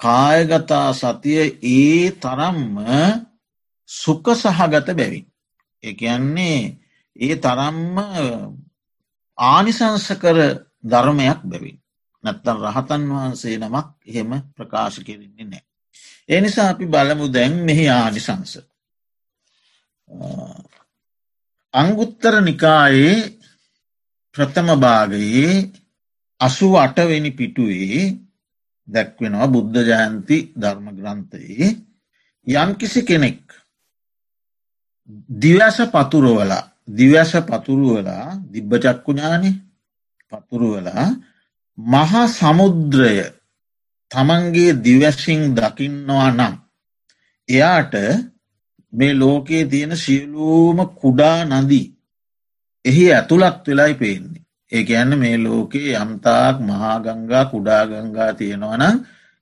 [0.00, 2.76] කායගතා සතිය ඒ තරම්ම
[3.90, 5.26] සුක සහගත බැවින්.
[5.82, 6.79] එකන්නේ
[7.20, 7.96] ඒ තරම්ම
[9.38, 10.38] ආනිසංස කර
[10.82, 11.76] ධර්මයක් බැවින්.
[12.24, 15.64] නැත්තන් රහතන් වහන්සේ නමක් එහෙම ප්‍රකාශ කෙරෙන්නේ නෑ.
[16.28, 18.52] ඒ නිසා අපි බලමු දැන් මෙහි ආනිසංස.
[21.74, 23.16] අංගුත්තර නිකායේ
[24.34, 25.54] ප්‍රථම භාගයේ
[26.40, 28.02] අසු අටවෙනි පිටුවේ
[28.88, 31.68] දැක්වෙනවා බුද්ධ ජයන්ති ධර්ම ග්‍රන්ථයේ
[32.46, 33.42] යම්කිසි කෙනෙක්
[35.32, 39.50] දිවස පතුරවලා දිවස පතුරුවලා දිබ්බචක්කුඥානි
[40.30, 41.06] පතුරුවලා
[41.78, 43.14] මහා සමුද්‍රය
[44.10, 46.54] තමන්ගේ දිවැසිං දකින්නවා නම්
[47.48, 47.94] එයාට
[48.92, 51.86] මේ ලෝකයේ තියෙන සියලූම කුඩා නදී
[52.84, 54.42] එහි ඇතුළත් වෙලායි පේන්නේ.
[54.72, 58.96] ඒ ඇන්න මේ ලෝකයේ යම්තාක් මහාගංගා කුඩාගංගා තියෙනවනම්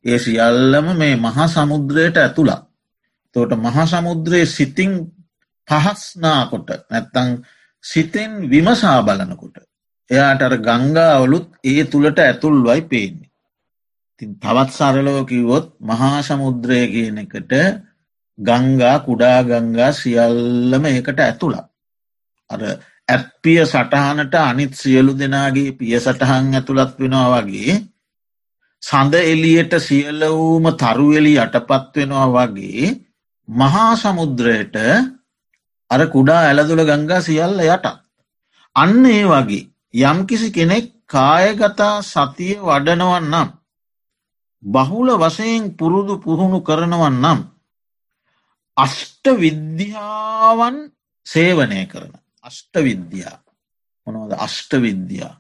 [0.05, 2.63] ඒ සියල්ලම මේ මහා සමුද්‍රයට ඇතුළක්
[3.37, 4.93] තෝට මහා සමුද්‍රයේ සිතිං
[5.69, 7.31] පහස්නාකොට නැත්තං
[7.85, 9.57] සිතෙන් විමසා බලනකොට
[10.11, 13.31] එයාට අර ගංගාවලුත් ඒ තුළට ඇතුල්වයි පේන්නේ.
[14.21, 17.53] තින් තවත් සරලෝ කිවොත් මහා සමුද්‍රය කියන එකට
[18.39, 21.67] ගංගා කුඩා ගංගා සියල්ලම ඒකට ඇතුළක්.
[22.51, 22.61] අර
[23.09, 27.77] ඇත්පිය සටහනට අනිත් සියලු දෙනාගේ පිය සටහන් ඇතුළත් වෙනවා වගේ
[28.83, 32.89] සඳ එලියට සියල්ලවූම තරුවෙලි යටපත් වෙනවා වගේ
[33.49, 34.77] මහා සමුද්‍රයට
[35.91, 37.87] අර කුඩා ඇලදුළ ගංගා සියල්ල යටත්.
[38.77, 39.69] අන්න ඒ වගේ
[40.05, 43.49] යම්කිසි කෙනෙක් කායගතා සතිය වඩනවන් නම්.
[44.63, 47.41] බහුල වසයෙන් පුරුදු පුහුණු කරනවන් නම්.
[48.77, 50.77] අෂ්ට විද්‍යාවන්
[51.27, 52.13] සේවනය කරන.
[52.45, 53.39] අෂ්ට විද්‍යා
[54.07, 55.33] මොනවද අෂ්ට විද්‍යා.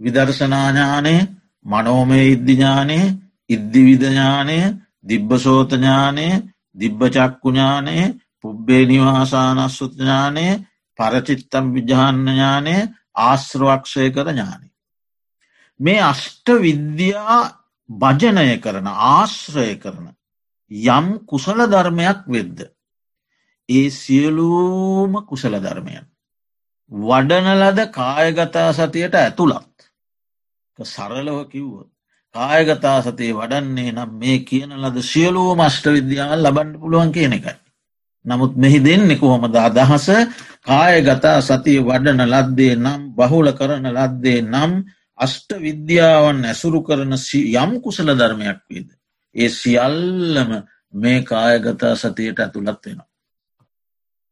[0.00, 1.14] විදර්ශනාඥානය
[1.64, 2.98] මනෝමය ඉද්ධඥානය
[3.50, 4.58] ඉද්ධිවිධඥානය
[5.04, 6.26] දිබ්බසෝතඥානය
[6.74, 7.96] දිබ්බචක්කුඥානය
[8.44, 10.46] පුබ්බේ නිවාසානස්සුඥානය
[10.98, 12.74] පරචිත්තම් විජාන්නඥානය
[13.18, 14.66] ආශ්‍රවක්ෂය කර ඥානය.
[15.80, 17.38] මේ අෂ්ට විද්‍යා
[17.90, 20.06] භජනය කරන ආශ්‍රය කරන
[20.88, 22.58] යම් කුසල ධර්මයක් වෙද්ද.
[23.68, 26.06] ඒ සියලූම කුසල ධර්මයන්.
[26.92, 29.74] වඩනලද කායගතා සතියට ඇතුළත්.
[30.78, 31.90] සරලව කිව්වොත්.
[32.34, 37.63] කායගතා සතේ වඩන්නේ නම් මේ කියන ලද සියලූ මෂ්ට විද්‍යාවල් ලබන්න පුළුවන් කියන එකයි.
[38.24, 40.06] නමුත් මෙහි දෙන්නේ කොහොමද අදහස
[40.62, 44.72] කායගතා සතිය වඩන ලද්දේ නම් බහුල කරන ලද්දේ නම්
[45.18, 48.88] අෂ්ට විද්‍යාවන් ඇසුරු කරන යම් කුසල ධර්මයක් වේද.
[49.34, 50.50] ඒ සියල්ලම
[50.94, 53.08] මේ කායගතා සතියට ඇතුළත් වෙනවා.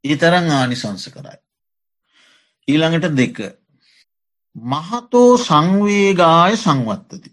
[0.04, 1.38] ඒ තරං ආනිසංස කරයි.
[2.68, 3.38] ඊළඟට දෙක.
[4.56, 7.30] මහතෝ සංවේගාය සංවත්තති.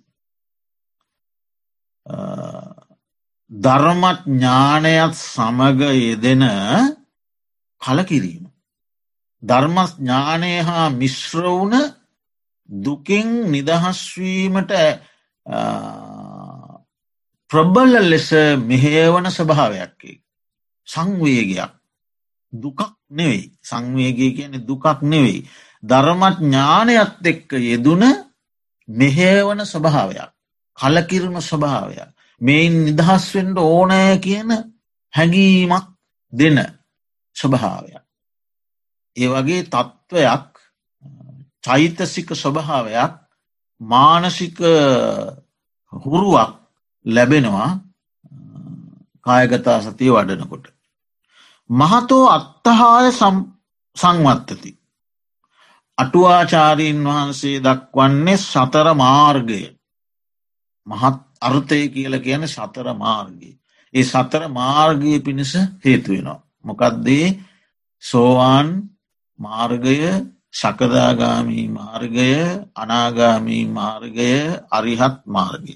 [3.52, 6.44] ධර්මඥානයත් සමග යෙදෙන
[7.82, 8.46] කලකිරීම.
[9.44, 11.74] ධර්මඥානය හා මිශ්‍රවුන
[12.70, 14.72] දුකින් නිදහස්වීමට
[17.52, 20.22] ප්‍රබල්ල ලෙස මෙහේවන ස්වභාවයක්කේ.
[20.88, 21.72] සංවේගයක්
[22.54, 25.48] දුකක් නෙවෙයි සංවේගය කියන දුකක් නෙවෙයි.
[25.84, 28.04] ධර්මඥානයත් එක්ක යෙදුන
[28.88, 30.30] මෙහේවන ස්වභාවයක්.
[30.78, 32.19] කලකිරුණු ස්වභාවයක්.
[32.42, 34.50] මෙයින් නිදහස්වෙන්ට ඕනෑ කියන
[35.14, 35.86] හැඟීමක්
[36.34, 36.58] දෙන
[37.36, 38.04] ස්වභාවයක්.
[39.18, 40.50] ඒ වගේ තත්ත්වයක්
[41.64, 43.14] චෛතසික ස්වභාවයක්
[43.82, 44.58] මානසික
[45.94, 46.52] හුරුවක්
[47.06, 47.70] ලැබෙනවා
[49.22, 50.66] කායගතා සතිය වඩනකොට.
[51.70, 53.12] මහතෝ අත්තහාය
[53.98, 54.72] සංවත්තති.
[55.98, 59.62] අටුවාචාරීන් වහන්සේ දක්වන්නේ සතර මාර්ගය
[60.88, 63.56] මහත් අර්ථය කියල කියන සතර මාර්ගී.
[63.94, 66.44] ඒ සතර මාර්ගය පිණිස හේතුවෙනවා.
[66.66, 67.28] මොකක්දේ
[68.04, 68.68] සෝවාන්
[69.40, 69.98] මාර්ගය
[70.52, 72.32] සකදාගාමී මාර්ගය
[72.76, 74.32] අනාගාමී මාර්ගය
[74.72, 75.76] අරිහත් මාර්ගය.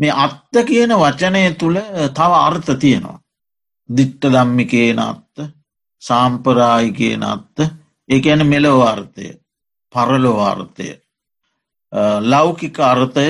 [0.00, 1.78] මේ අත්ත කියන වචනය තුළ
[2.10, 3.22] තව අර්ථ තියෙනවා.
[3.88, 5.36] දිට්ට දම්මිකේන අත්ත
[6.02, 7.56] සාම්පරායිකේන අත්ත
[8.08, 9.26] ඒ ඇන මෙලොවාර්ථය
[9.92, 10.88] පරලොවාර්ථය
[12.24, 13.28] ලෞකික අර්ථය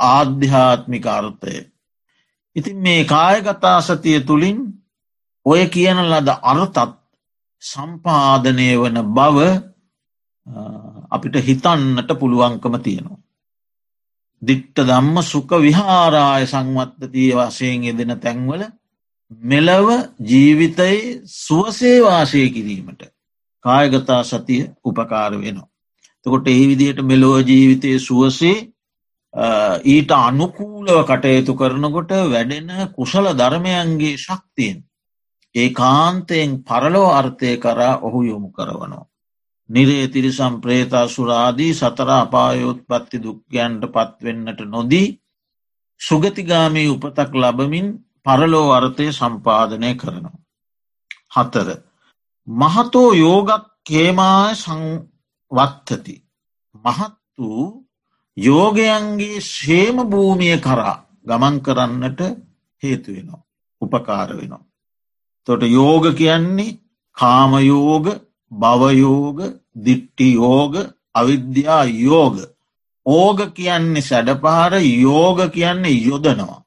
[0.00, 1.54] ආධ්‍යාත්මික අර්ථය.
[2.56, 4.58] ඉතින් මේ කායගතා සතිය තුළින්
[5.46, 6.78] ඔය කියන ලද අර්තත්
[7.62, 9.38] සම්පාදනය වන බව
[11.10, 13.20] අපිට හිතන්නට පුළුවන්කම තියෙනවා.
[14.42, 18.62] දිට්ට දම්ම සුක විහාරාය සංවත්තතිය වශයෙන් යෙදෙන තැන්වල
[19.42, 19.88] මෙලව
[20.22, 23.02] ජීවිතයේ සුවසේ වාසය කිරීමට
[23.64, 25.68] කායගතා සතිය උපකාර වෙනවා.
[26.26, 28.56] තකොට ඒ විදියට මෙලොව ජීවිතය සුවසේ
[29.84, 34.78] ඊට අනුකූලව කටයුතු කරනකොට වැඩෙන කුසල ධර්මයන්ගේ ශක්තියෙන්
[35.54, 39.06] ඒ කාන්තයෙන් පරලෝ අර්ථය කරා ඔහු යොමු කරවනවා.
[39.70, 45.08] නිරේ තිරිසම් ප්‍රේතා සුරාදී සතර අපායෝත් පත්ති දුක්ගයන්ට පත්වෙන්නට නොදී
[46.00, 47.86] සුගතිගාමී උපතක් ලබමින්
[48.26, 50.38] පරලෝ අර්ථය සම්පාදනය කරනවා.
[51.30, 51.68] හතර.
[52.48, 56.14] මහතෝ යෝගත් කේමාය සංවත්තති.
[56.74, 57.83] මහත් වූ
[58.36, 60.94] යෝගයන්ගේ ශේම භූමිය කරා
[61.24, 62.20] ගමන් කරන්නට
[62.82, 63.42] හේතුවෙනවා.
[63.82, 64.64] උපකාර වෙනවා.
[65.48, 66.78] තොට යෝග කියන්නේ
[67.16, 68.06] කාමයෝග
[68.52, 69.38] භවයෝග
[69.76, 70.74] දිට්ටි යෝග
[71.14, 72.36] අවිද්‍යා යෝග
[73.06, 76.64] ඕග කියන්නේ සැඩපහර යෝග කියන්නේ යොදනවා.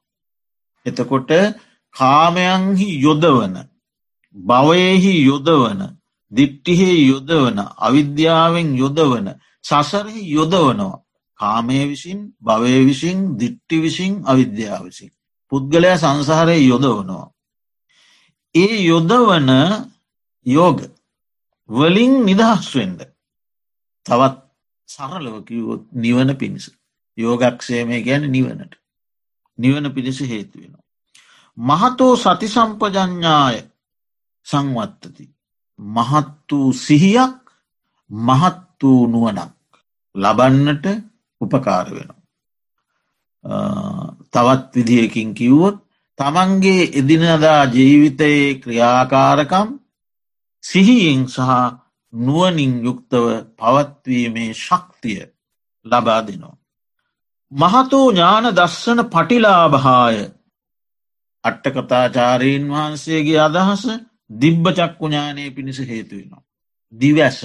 [0.86, 1.30] එතකොට
[1.96, 3.54] කාමයන්හි යොදවන
[4.36, 5.80] භවයෙහි යොදවන
[6.32, 9.26] දිට්ටිහේ යොදවන අවිද්‍යාවෙන් යොදවන
[9.64, 11.02] සසරහි යොදවනවා.
[11.40, 15.10] කාමය විසින් භවය විසින් දිට්ටි විසින් අවිද්‍යාව විසින්.
[15.52, 17.26] පුද්ගලයා සංසාරය යොදවනවා.
[18.54, 19.50] ඒ යොදවන
[20.46, 20.78] යෝග
[21.70, 23.00] වලින් නිදහස්වෙන්ඩ
[24.06, 24.36] තවත්
[24.88, 26.66] සරලවකිවොත් නිවන පිණිස
[27.18, 28.72] යෝගක්ෂේමය ගැන නිවනට
[29.58, 30.86] නිවන පිණිස හේතුවෙනවා.
[31.58, 33.58] මහතෝ සති සම්පජඥාය
[34.46, 35.24] සංවත්තති.
[35.78, 37.36] මහත් වූ සිහියක්
[38.10, 39.52] මහත් වූ නුවනක්
[40.14, 40.86] ලබන්නට
[41.40, 42.18] උපකාර වෙනවා.
[44.32, 45.76] තවත් විදිහකින් කිව්වොත්
[46.18, 49.68] තමන්ගේ එදිනදා ජීවිතයේ ක්‍රියාකාරකම්
[50.64, 51.50] සිහියෙන් සහ
[52.12, 55.22] නුවනින් යුක්තව පවත්වීමේ ශක්තිය
[55.86, 56.56] ලබා දෙනවා.
[57.52, 60.18] මහතෝ ඥාන දස්සන පටිලාභාය
[61.44, 63.84] අට්ටකතාචාරීන් වහන්සේගේ අදහස
[64.32, 66.42] දිබ්බ චක්කුඥානය පිණිස හේතුවෙනවා.
[66.92, 67.40] දිවැස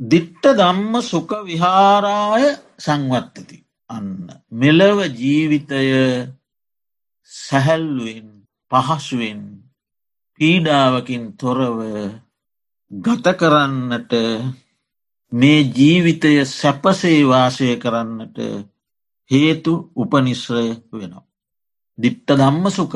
[0.00, 2.44] දිට්ට දම්ම සුක විහාරාය
[2.78, 3.56] සංවත්තති.
[3.90, 5.80] අන්න මෙලව ජීවිතය
[7.30, 8.28] සැහැල්ලුවෙන්
[8.70, 9.40] පහසුවෙන්
[10.40, 11.78] පීඩාවකින් තොරව
[12.90, 14.12] ගත කරන්නට
[15.32, 18.36] මේ ජීවිතය සැපසේ වාසය කරන්නට
[19.30, 21.24] හේතු උපනිශ්‍රය වෙනවා.
[21.98, 22.94] දිට්ට දම්ම සුක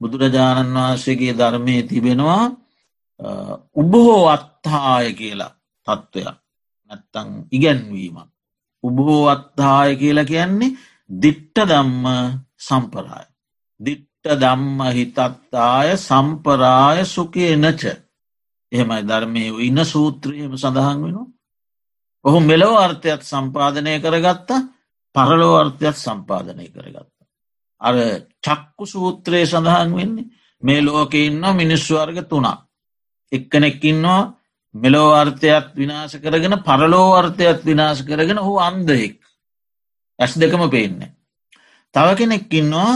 [0.00, 2.44] බුදුරජාණන් වහන්සේගේ ධර්මය තිබෙනවා
[3.76, 5.52] උබහෝ අත්හාය කියලා
[5.86, 6.38] තත්ත්වයක්
[6.90, 8.30] නැත්තං ඉගැන්වීමක්.
[8.84, 10.76] උබහෝ අත්හාය කියලා කියන්නේ
[11.10, 12.04] දිට්ට දම්ම
[12.58, 13.26] සම්පරාය.
[13.80, 17.82] දිට්ට දම්ම හිතත්තාය සම්පරාය සුකය නච
[18.72, 21.28] එහෙමයි ධර්මය ඉන්න සූත්‍රයම සඳහන් වෙනවා.
[22.24, 24.60] ඔහු මෙලෝ අර්ථයත් සම්පාධනය කරගත්තා
[25.14, 27.16] පරලෝ අර්ථයත් සම්පාධනය කරගත්ත.
[27.80, 27.94] අර
[28.40, 30.30] චක්කු සූත්‍රයේ සඳහන් වෙන්නේ
[30.62, 32.58] මේ ලෝක ඉන්න මිනිස්සු අර්ග තුනා.
[33.32, 34.22] එක්කනෙක්කින්නවා
[34.74, 39.16] මෙලෝ අර්ථයත් විනාශ කරගෙන පරලෝ අර්ථයත් විනාශ කරගෙන හු අන්දයෙක්
[40.18, 41.14] ඇස් දෙකම පේන්නේ.
[41.94, 42.92] තව කෙනෙක්කින්නවා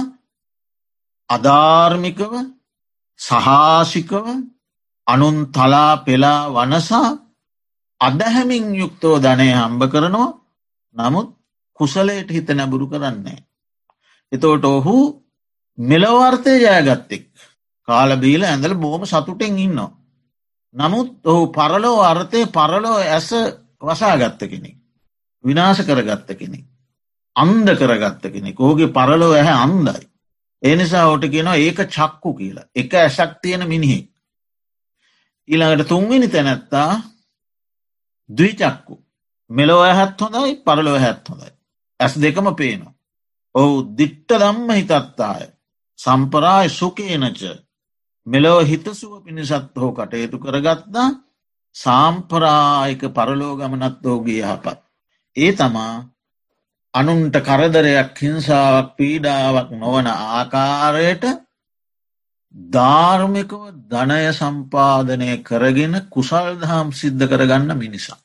[1.31, 2.33] අධාර්මිකව
[3.21, 4.27] සහාසිකව
[5.07, 7.09] අනුන් තලා පෙලා වනසා
[8.01, 10.31] අදහැමින් යුක්තෝ ධනය හම්බ කරනවා
[10.97, 11.29] නමුත්
[11.81, 13.39] කුසලයට හිත නැබුරු කරන්නේ.
[14.33, 14.97] එතෝට ඔහු
[15.79, 17.25] මෙලවර්තය ජයගත්තෙක්
[17.89, 19.96] කාලබීල ඇඳල බෝම සතුටෙන් ඉන්නවා.
[20.77, 23.31] නමුත් ඔහු පරලෝ අර්ථය පරලෝ ඇස
[23.81, 24.77] වසාගත්ත කෙනෙක්.
[25.45, 26.67] විනාශ කරගත්ත කෙනෙක්.
[27.37, 30.05] අන්ද කරගත්ත කෙනෙක් ඕගේ පරලෝ ඇහැ අන්දයි.
[30.63, 34.11] එනිසා ඕට කියෙනවා ඒක චක්කු කියලා එක ඇසක් තියෙන මිනිහෙක්.
[35.49, 36.93] ඊළඟට තුන්වෙනි තැනැත්තා
[38.29, 38.95] දවිචක්කු
[39.51, 41.51] මෙලෝ ඇහැත් හොඳයි පරලෝ හැත් හොඳයි.
[42.01, 42.95] ඇස් දෙකම පේනවා.
[43.55, 45.47] ඔහු දිට්ට දම්ම හිතත්තාය
[45.99, 47.41] සම්පරාය සුකේනච
[48.27, 51.09] මෙලොව හිතසුව පිණිසත් හෝ කටයුතු කරගත්තා
[51.77, 54.79] සාම්පරායක පරලෝගමනත් ෝගේ යහපත්.
[55.37, 55.95] ඒ තමා
[56.95, 61.25] අනුන්ට කරදරයක් හිංසාවක් පීඩාවක් නොවන ආකාරයට
[62.55, 68.21] ධාර්මිකව ධනය සම්පාධනය කරගෙන කුසල් දහම් සිද්ධ කරගන්න මිනිසා.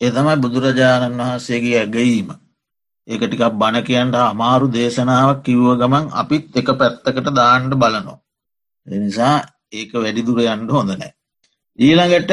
[0.00, 2.28] එතමයි බුදුරජාණන් වහන්සේගේ ඇගීම.
[3.08, 8.22] ඒක ටිකක් බණ කියන්ට අමාරු දේශනාවක් කිව්ව ගමන් අපිත් එක පැත්තකට දාණ්ඩ බලනවා.
[8.86, 9.36] එනිසා
[9.72, 11.12] ඒක වැඩිදුර යන්ඩ හොඳ නෑ.
[11.78, 12.32] ඊළඟට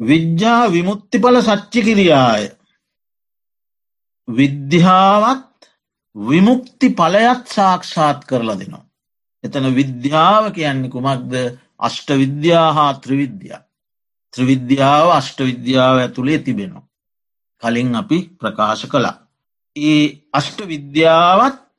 [0.00, 2.44] විද්‍යා විමුත්තිඵල සච්චි කිරියාය.
[4.28, 5.70] විද්‍යාවත්
[6.16, 8.84] විමුක්ති පලයත් සාක්ෂාත් කරලා දෙනවා.
[9.44, 11.32] එතන විද්‍යාව කියන්නේ කුමක්ද
[11.78, 13.60] අෂ්ට විද්‍යා හා ත්‍රවිද්‍යා.
[14.34, 16.88] ත්‍රවිද්‍යාව අෂ්ට විද්‍යාව ඇතුළේ තිබෙනවා.
[17.62, 19.16] කලින් අපි ප්‍රකාශ කළා.
[19.76, 21.69] ඒ අෂ්ට විද්‍යාවත්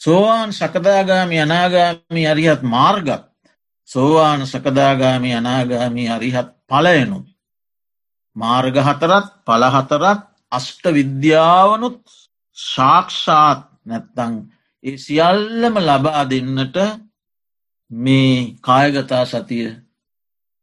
[0.00, 3.24] සෝවාන් සකදාගාමි අනාගාමි අරිහත් මාර්ගත්
[3.90, 7.26] සෝවාන සකදාගාමි අනාගාමි අරිහත් පලයනුත්
[8.36, 12.00] මාර්ග හතරත් පලහතරත් අෂ්ට විද්‍යාවනුත්
[12.56, 14.34] ශාක්ෂාත් නැත්තං
[14.84, 16.76] ඒ සියල්ලම ලබා දෙන්නට
[17.90, 19.68] මේ කායගතා සතිය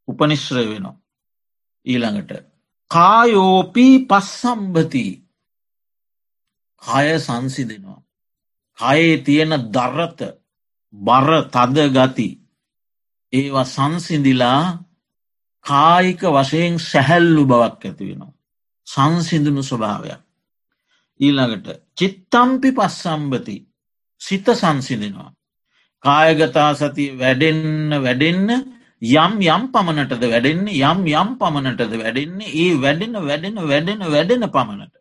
[0.07, 0.95] උපනිශ්්‍ර වෙනවා.
[1.85, 2.31] ඊළඟට
[2.91, 5.05] කායෝපී පස්සම්භති
[6.81, 8.04] කය සංසිදෙනවා
[8.79, 10.19] කයේ තියෙන දරත
[10.93, 12.29] බර තද ගති
[13.33, 14.63] ඒවා සංසිඳිලා
[15.65, 18.33] කායික වශයෙන් සැහැල්ලු බවක් ඇතිවෙනවා.
[18.87, 20.21] සංසිඳුණු ස්වභාවයක්.
[21.19, 23.57] ඊළඟට චිත්තම්පි පස්සම්බති
[24.21, 25.31] සිත සංසිඳෙනවා.
[26.03, 28.49] කායගතා සතිය වැඩෙන්න වැඩෙන්න
[29.01, 34.95] යම් යම් පමණටද වැඩෙන්නේ යම් යම් පමණටද වැඩෙන්නේ ඒ වැඩෙන වැඩෙන වැඩෙන වැඩෙන පමණට.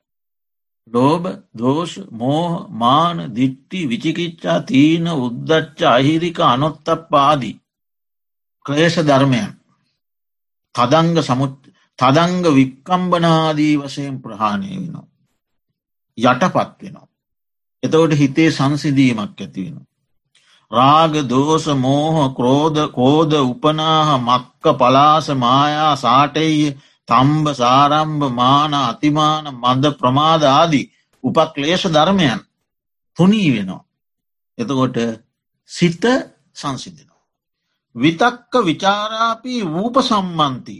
[0.86, 7.60] ලෝබ දෝෂ මෝහ මාන දිට්ටි විචිකිච්චා තීන උද්දච්ච අහිරික අනොත්තක් පාදී.
[8.66, 9.50] ක්‍රේෂ ධර්මයන්
[10.74, 11.54] තදංග සමුත්
[11.98, 15.06] තදංග වික්කම්බනාදී වසයෙන් ප්‍රහාණය වෙනවා.
[16.18, 17.08] යටපත් වෙනවා.
[17.82, 19.86] එතවට හිතේ සංසිදීමක් ඇතිවෙන.
[20.70, 26.56] රාග දෝස මෝහ ක්‍රෝධ කෝද උපනාහ මක්ක පලාස මායා සාටෙය
[27.08, 30.90] තම්බ සාරම්භ මාන අතිමාන මන්ද ප්‍රමාද ආදී
[31.24, 32.40] උපක්ලේශ ධර්මයන්
[33.16, 33.84] තුනී වෙනවා.
[34.58, 34.96] එතකොට
[35.70, 36.04] සිත
[36.52, 37.22] සංසිදිනවා.
[37.94, 40.76] විතක්ක විචාරාපී වූප සම්මන්ති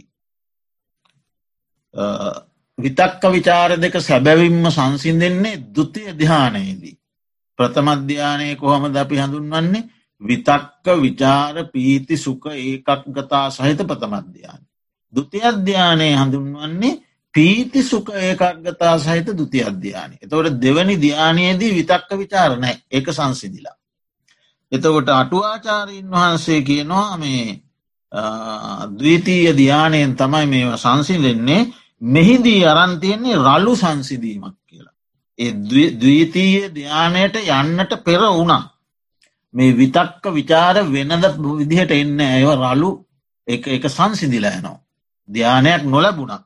[2.77, 6.97] විතක්ක විචාර දෙක සැබැවින්ම සංසින්දෙන්නේ දුතිය දිහානයේදී.
[7.59, 9.87] ප්‍රථමධ්‍යානය කොහොමද අපි හඳුන්වන්නේ
[10.21, 14.64] විතක්ක විචාර පීති සුක ඒකක් ගතා සහිත ප්‍රථමධ්‍යාන.
[15.15, 16.93] දුති අධ්‍යානය හඳුන්වන්නේ
[17.33, 20.15] පීති සුක ඒකක්ගතා සහිත දුති අධ්‍යානය.
[20.17, 23.77] එතවට දෙවනි ධ්‍යානයේදී විතක්ක විචාරණය එක සංසිදිලා.
[24.71, 27.61] එතකොට අටුවාචාරීන් වහන්සේ කියනවා මේ
[28.93, 31.61] දවීතීය ධ්‍යානයෙන් තමයි මේ සංසිලෙන්නේ
[32.07, 34.95] මෙහිදී අරන්තියන්නේ රල්ලු සංසිදීමක් කියලා.
[35.39, 35.51] ඒ
[35.95, 38.63] දවීතීය ධ්‍යානයට යන්නට පෙර වුණා.
[39.53, 41.25] මේ විතක්ක විචාර වෙනද
[41.59, 42.91] විදිහට එන්න ඇව රලු
[43.47, 44.84] එක එක සංසිදිලා යනවා.
[45.29, 46.41] ධ්‍යානයක් නොලැබුණා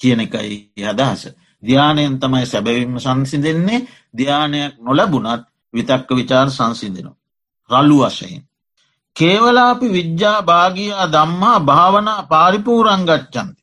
[0.00, 1.22] කියන එකයි අදහස.
[1.62, 5.42] ධ්‍යානයෙන් තමයි සැබැවින්ම සංසිදෙන්නේ ධ්‍යානයක් නොලැබුණත්
[5.74, 7.16] විතක්ක විචාර සංසිදෙනවා.
[7.70, 8.42] රල්ලු වශයෙන්.
[9.16, 13.62] කේවලාපි විද්‍යා භාගයා දම්මා භාවනා පාරිපූරංගච්චන්ති.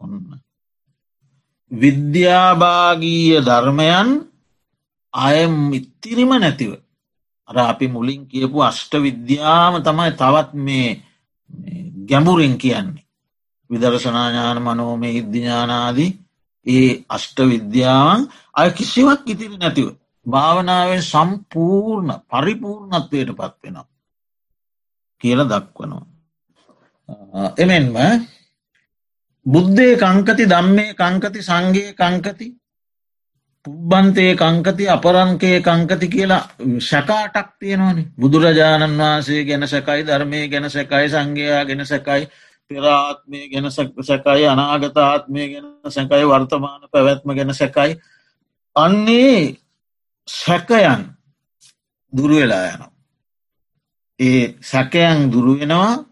[0.00, 0.40] ඔන්න.
[1.70, 4.08] විද්‍යාභාගීය ධර්මයන්
[5.14, 6.72] අයම් ඉත්තිරිම නැතිව.
[7.48, 10.88] අර අපි මුලින් කියපු අෂ්ට විද්‍යාම තමයි තවත් මේ
[12.08, 13.07] ගැඹුරෙන් කියන්නේ.
[13.70, 16.10] විදර්ශනාඥාන මනෝමය ඉද්ධඥානාදී
[16.66, 18.20] ඒ අෂ්ට විද්‍යාවන්
[18.54, 19.88] අය කිසිවක් ඉතිරි නැතිව.
[20.26, 23.86] භාවනාවෙන් සම්පූර්ණ පරිපූර්ණත්වයට පත්වෙනවා.
[25.20, 26.06] කියල දක්වනවා.
[27.56, 27.96] එමෙන්ම
[29.46, 32.46] බුද්ධය කංකති දම්මේ කංකති සංගේ කංකති
[33.64, 36.42] පුබ්බන්තයේ කංකති අපරංකය කංකති කියලා
[36.80, 42.28] ශකාටක් තියෙනවනි බුදුරජාණන් වහන්සේ ගැන සැකයි ධර්මය ගැන සැකයි සංඝයා ගැන සැකයි
[42.70, 47.92] පෙරාත්මය ගැන සැකයි අනාගතාත්මය ගැන සැකයි වර්තමාන පැවැත්ම ගැන සැකයි
[48.76, 49.56] අන්නේ
[50.28, 51.02] සැකයන්
[52.12, 52.92] දුරුවෙලා යනවා.
[54.20, 56.04] ඒ සැකයන් දුරුවෙනවා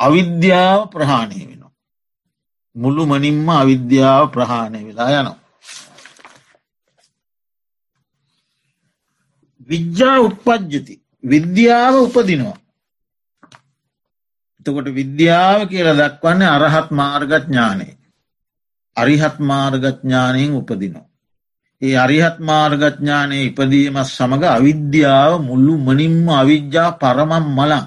[0.00, 1.62] අවිද්‍යාව ප්‍රහාණය වෙන.
[2.76, 5.38] මුළු මනින්ම අවිද්‍යාව ප්‍රහාණය වෙලා යනවා.
[9.70, 12.63] විද්‍යා උපපජ්ජති විද්‍යාව උපදිනවා.
[14.66, 17.88] එතකොට විද්‍යාව කියල දක්වන්නේ අරහත් මාර්ගඥානය.
[18.96, 21.10] අරිහත් මාර්ගඥානයෙන් උපදිනවා.
[21.82, 27.86] ඒ අරිහත් මාර්ගඥානය ඉපදීමත් සමඟ අවිද්‍යාව මුල්ලු මනින්ම අවිද්‍යා පරමම් මලං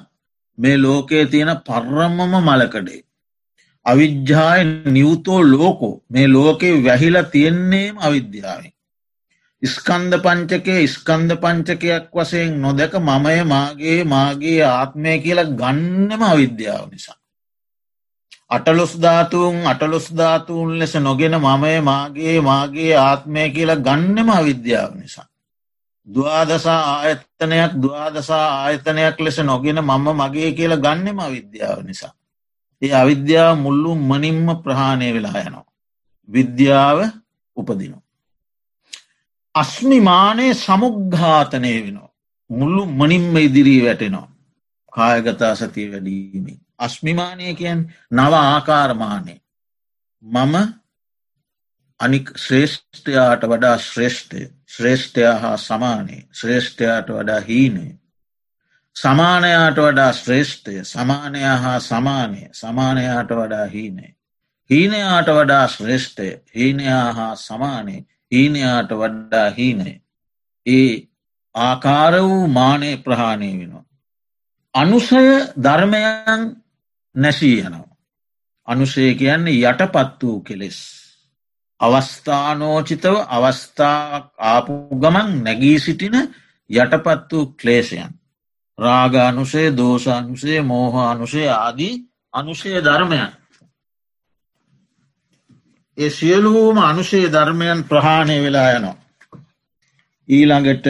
[0.58, 3.06] මේ ලෝකයේ තියෙන පර්රම්මම මලකඩේ.
[3.86, 8.77] අවිද්‍යාය නිවතෝ ලෝකෝ මේ ලෝකෙ වැහිලා තියෙන්නේම අවිද්‍යාවෙන්.
[9.64, 17.18] ස්කන්ද පංචකය ස්කන්ද පංචකයක් වසයෙන් නොදැක මමය මාගේ මාගේ ආත්මය කියලා ගන්නම අවිද්‍යාව නිසා.
[18.50, 25.28] අටලොස් ධාතුන් අටලොස් ධාතුූන් ලෙස නොගෙන මමය මාගේ මාගේ ආත්මය කියලා ගන්නම අවිද්‍යාව නිසා.
[26.08, 32.14] දවාදසා ආයතනයක් දවාදසා ආයතනයක් ලෙස නොගෙන මම මගේ කියලා ගන්නෙම අවිද්‍යාව නිසා.
[32.82, 35.66] ඒ අවිද්‍යාව මුල්ලු මනින්ම ප්‍රහාණය වෙලා යනවා.
[36.30, 36.98] විද්‍යාව
[37.58, 38.07] උපදිනවා.
[39.60, 42.10] අස්මිමානය සමුග්ඝාතනය වෙනවා.
[42.50, 44.30] මුල්ලු මනින්ම ඉදිරී වැටෙනවා.
[44.94, 46.60] කායගතා සතිය වැඩීමේ.
[46.80, 47.80] අස්මිමානය කියන්
[48.12, 49.36] නව ආකාරමානය.
[50.24, 50.56] මම
[52.00, 57.86] අනික් ශ්‍රේෂ්ඨයාට වඩා ශ්‍රේෂ්ඨය ශ්‍රේෂ්ඨයා හා සමානය ශ්‍රේෂ්ඨයාට වඩා හීනය
[58.96, 64.12] සමානයාට වඩා ශ්‍රේෂ්ඨය සමානයා හා සමානය සමානයාට වඩා හීනේ.
[64.70, 67.98] හීනයාට වඩා ශ්‍රේෂ්ඨය හීනයා හා සමානය
[68.32, 69.92] හීනයාට වඩා හීනය.
[70.66, 70.92] ඒ
[71.56, 73.86] ආකාර වූ මානය ප්‍රහාණය වෙනවා.
[74.74, 75.26] අනුසය
[75.58, 76.42] ධර්මයන්
[77.16, 77.98] නැසී යනවා.
[78.68, 80.80] අනුශය කියන්නේ යටපත් වූ කෙලෙස්.
[81.80, 86.16] අවස්ථානෝචිතව අවස්ථාවක් ආපු ගමන් නැගී සිටින
[86.70, 88.12] යටපත් වූ ක්ලේෂයන්.
[88.78, 91.94] රාගානුසේ දෝෂානුසේ මෝහානුසේ ආදී
[92.34, 93.32] අනුෂය ධර්මයන්.
[95.98, 98.98] ඒ සියලූම අනුෂේ ධර්මයන් ප්‍රහාණය වෙලා යනවා.
[100.30, 100.88] ඊළඟට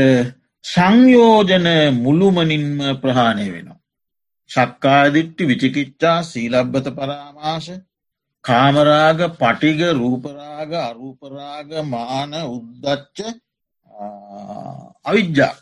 [0.65, 3.79] සංයෝජන මුළුමනින්ම ප්‍රහාණය වෙනවා.
[4.49, 7.69] ශක්කාදිට්ටි විචිකිච්චා සීලබ්බත පරාමාශ
[8.45, 13.17] කාමරාග පටිග රූපරාග අරූපරාග මාන උද්දච්ච
[15.05, 15.55] අවිද්‍යා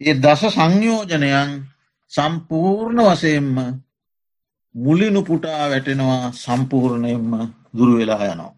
[0.00, 1.50] ඒ දස සංයෝජනයන්
[2.12, 3.56] සම්පූර්ණ වසයෙන්ම
[4.74, 7.32] මුලිනු පුටා වැටෙනවා සම්පූර්ණයෙන්ම
[7.76, 8.57] දුරුවෙලා යනවා.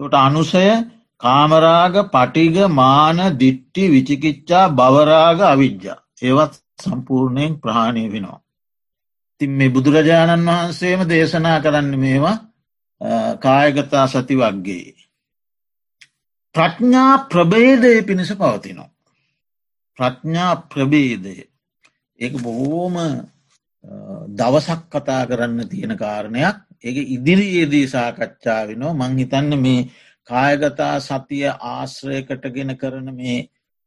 [0.00, 0.66] තොට අනුසය
[1.20, 8.40] කාමරාග පටිග මාන දිට්ටි විචිකිච්චා බවරාග අවිද්‍යා ඒවත් සම්පූර්ණයෙන් ප්‍රහාණය වෙනවා.
[9.40, 12.36] තින් මේ බුදුරජාණන් වහන්සේම දේශනා කරන්න මේවා
[13.38, 14.94] කායගතා සති වක්ගේ.
[16.54, 18.90] ප්‍රඥා ප්‍රබේදය පිණිස පවතිනවා.
[19.98, 21.36] ප්‍රඥා ප්‍රබේදය
[22.18, 22.96] ඒ බොහෝම
[24.30, 29.80] දවසක් කතා කරන්න තියෙන කාරණයක් ඒ ඉදිරියේදී සාකච්ඡා වෙනවා මං හිතන්න මේ
[30.28, 33.38] කායගතා සතිය ආශ්‍රයකටගෙන කරන මේ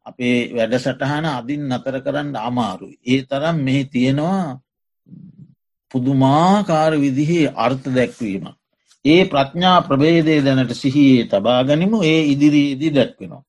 [0.06, 3.00] අපේ වැඩසටහන අදින් නතර කරන්න අමාරුයි.
[3.06, 4.60] ඒ තරම් මෙහි තියෙනවා
[5.91, 8.46] පුදුමාකාර විදිහේ අර්ථ දැක්වීම.
[9.06, 13.44] ඒ ප්‍රඥා ප්‍රබේදය දැනට සිහියේ තබාගනිමු ඒ ඉදිරියේදී දැක්වෙනවා.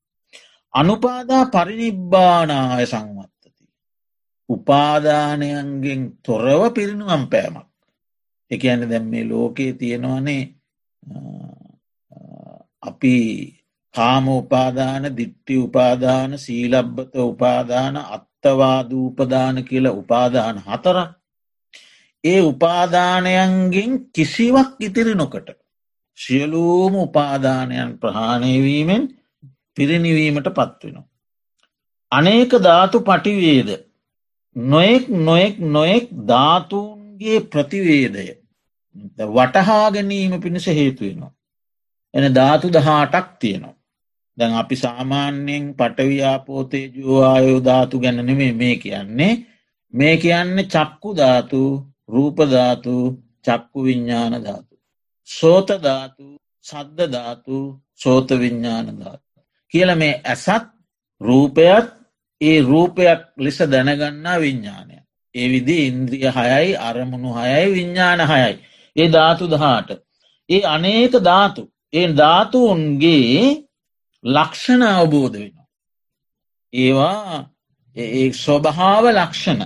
[0.75, 3.65] අනුපාදා පරිනිබ්බානාය සංවත්තති.
[4.49, 7.74] උපාදානයන්ගෙන් තොරව පිරිනුවම් පෑමක්.
[8.51, 10.43] එක ඇන දැම් මේ ලෝකයේ තියෙනවනේ
[12.83, 13.15] අපි
[13.95, 21.11] කාම උපාදාන දිට්ටි උපාදාන සීලබ්බත උපාදාන අත්තවාදූපදාන කියල උපාදාන හතරක්
[22.25, 25.49] ඒ උපාදානයන්ගෙන් කිසිවක් ඉතිරි නොකට
[26.19, 29.03] සියලූම උපාදානයන් ප්‍රහාණයවීමෙන්
[29.77, 31.09] පිරිනිවීමට පත්වෙනවා.
[32.13, 33.71] අනේක ධාතු පටිවේද
[34.57, 36.07] නොයෙක් නොයෙක් නොයෙක්
[37.15, 38.27] ධාතුන්ගේ ප්‍රතිවේදය
[39.29, 41.33] වටහා ගැනීම පිණිස හේතුවෙනවා.
[42.15, 43.75] එන ධාතු දහාටක් තියෙනවා.
[44.39, 49.47] දැන් අපි සාමාන්‍යයෙන් පටව්‍යාපෝතේ ජෝආයෝ ධාතු ගැනනෙමේ මේ කියන්නේ
[49.95, 51.63] මේ කියන්නේ චක්කු ධාතු
[52.09, 52.95] රූපධාතු
[53.45, 54.75] චක්කු විඤ්ඥාන ධාතු.
[55.29, 56.27] සෝතධාතු
[56.63, 57.57] සද්ධධාතු
[57.95, 59.29] සෝත විඤ්ඥාන ධාතු.
[59.73, 60.67] කියල මේ ඇසත්
[61.21, 61.87] රූපයත්
[62.41, 64.94] ඒ රූපයක් ලෙස දැනගන්නා විඤ්ඥානය.
[65.35, 68.55] ඒ විදි ඉන්ද්‍රිය හයයි අරමුණු හයයි විඤ්ඥාන හයයි.
[68.97, 69.89] ඒ ධාතු දහාට.
[70.51, 71.63] ඒ අනේක ධාතු.
[71.93, 73.43] ඒ ධාතුන්ගේ
[74.25, 75.69] ලක්ෂණ අවබෝධ වෙනවා.
[76.73, 77.39] ඒවා
[77.97, 79.61] ඒ ස්වභාව ලක්ෂණ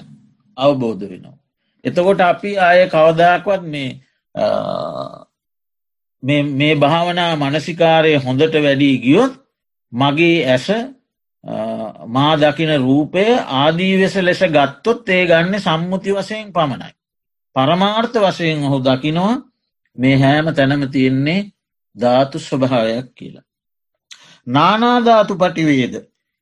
[0.56, 1.38] අවබෝධ වෙනවා.
[1.84, 3.90] එතකොට අපි ආය කවදාක්වත් මේ
[6.52, 9.32] මේ භාවනා මනසිකාරය හොඳට වැඩී ගියොත්
[9.92, 10.66] මගේ ඇස
[12.06, 13.24] මා දකින රූපය
[13.54, 16.92] ආදීවෙස ලෙස ගත්තොත් ඒ ගන්න සම්මුති වසයෙන් පමණයි.
[17.56, 19.34] පරමාර්ථ වසයෙන් ඔහු දකිනවා
[19.96, 21.40] මේ හෑම තැනම තියෙන්නේ
[21.96, 23.46] ධාතු ස්වභාවයක් කියලා.
[24.46, 25.94] නානාධාතු පටිවේද.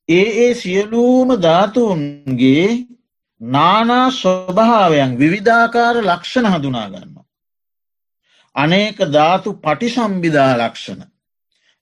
[0.08, 2.68] ඒ ඒ සියලූම ධාතුන්ගේ
[3.40, 7.14] නානා ස්වභාවයන් විවිධාකාර ලක්ෂණ හඳුනාගන්න.
[8.54, 11.02] අනේක ධාතු පටිසම්බිධා ලක්ෂණ.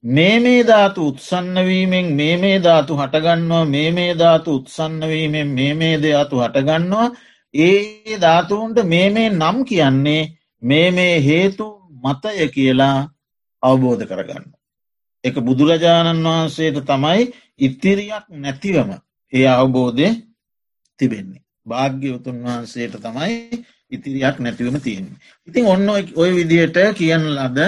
[0.05, 6.41] මේ මේ ධාතු උත්සන්නවීමෙන් මේ මේ ධාතු හටගන්නවා මේ මේ ධාතු උත්සන්නවීමෙන් මේ මේ දෙයාතු
[6.41, 7.07] හටගන්නවා
[7.55, 10.23] ඒ ධාතුන්ට මේ මේ නම් කියන්නේ
[10.63, 11.67] මේ මේ හේතු
[12.05, 12.99] මතය කියලා
[13.63, 14.45] අවබෝධ කරගන්න.
[15.25, 17.23] එක බුදුරජාණන් වහන්සේට තමයි
[17.59, 18.91] ඉතිරියක් නැතිවම
[19.33, 20.09] ඒ අවබෝධය
[21.01, 21.43] තිබෙන්නේ.
[21.67, 23.35] භාග්‍යවතුන් වහන්සේට තමයි
[23.93, 25.19] ඉතිරියක් නැතිවම තියෙන්නේ.
[25.49, 27.59] ඉතින් ඔන්න ඔය විදියට කියන්න ලද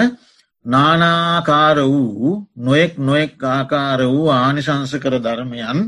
[0.67, 5.79] නානාකාර වූ නොයෙක් නොයෙක් ආකාර වූ ආනිශංස කර ධර්මයන්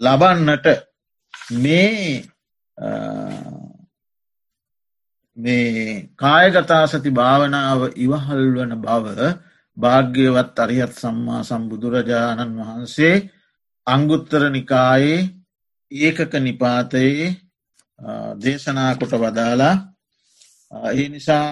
[0.00, 0.66] ලබන්නට
[1.56, 2.22] මේ
[5.36, 9.06] මේ කායගතා සති භාවනාව ඉවහල් වන බව
[9.76, 13.14] භාග්‍යවත් අරිහත් සම්මා සම්බුදුරජාණන් වහන්සේ
[13.86, 15.20] අංගුත්තර නිකායේ
[15.92, 17.28] ඒකක නිපාතයේ
[18.42, 19.74] දේශනා කොට වදාලා
[20.90, 21.46] ඒ නිසා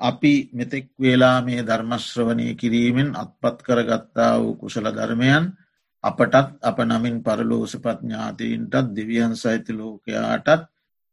[0.00, 5.44] අපි මෙතෙක් වෙලා මේ ධර්මශ්‍රවනය කිරීමෙන් අත්පත් කරගත්තා වූ කුසල ධර්මයන්
[6.04, 10.68] අපටත් අප නමින් පරලෝසපත් ඥාතීන්ටත් දෙවියන් සහිත ලෝකයාටත්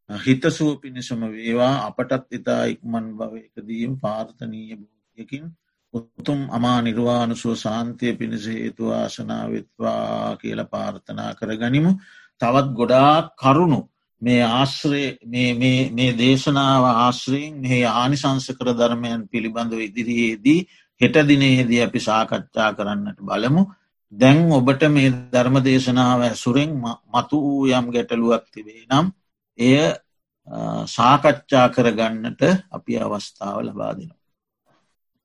[0.10, 1.86] හිතසුව පිණිසම වේවා.
[1.88, 5.46] අපටත් ඉතා ඉක්මන් භවයකදීම් පාර්ථනීය භූතියකින්
[5.94, 11.92] උත්තුම් අමා නිර්වාණසුව සාන්තිය පිණිස හේතු ආසනාවත්වා කියල පාර්ථනා කර ගනිමු
[12.42, 13.80] තවත් ගොඩා කරුණු
[14.22, 20.60] මේ ආශ්‍රය මේ දේශනාව ආශ්‍රයෙන් මේ ආනිසංස කර ධර්මයන් පිළිබඳව ඉදිරියේදී
[21.02, 23.64] හෙටදිනයේදී අපි සාකච්ඡා කරන්නට බලමු
[24.14, 26.72] දැන් ඔබට මේ ධර්ම දේශනාව ඇසුරෙන්
[27.10, 29.12] මතු වූ යම් ගැටලුවක් තිබේ නම්
[29.60, 29.76] එය
[30.88, 32.42] සාකච්ඡා කරගන්නට
[32.72, 34.19] අපි අවස්ථාව ලබාදිනවා.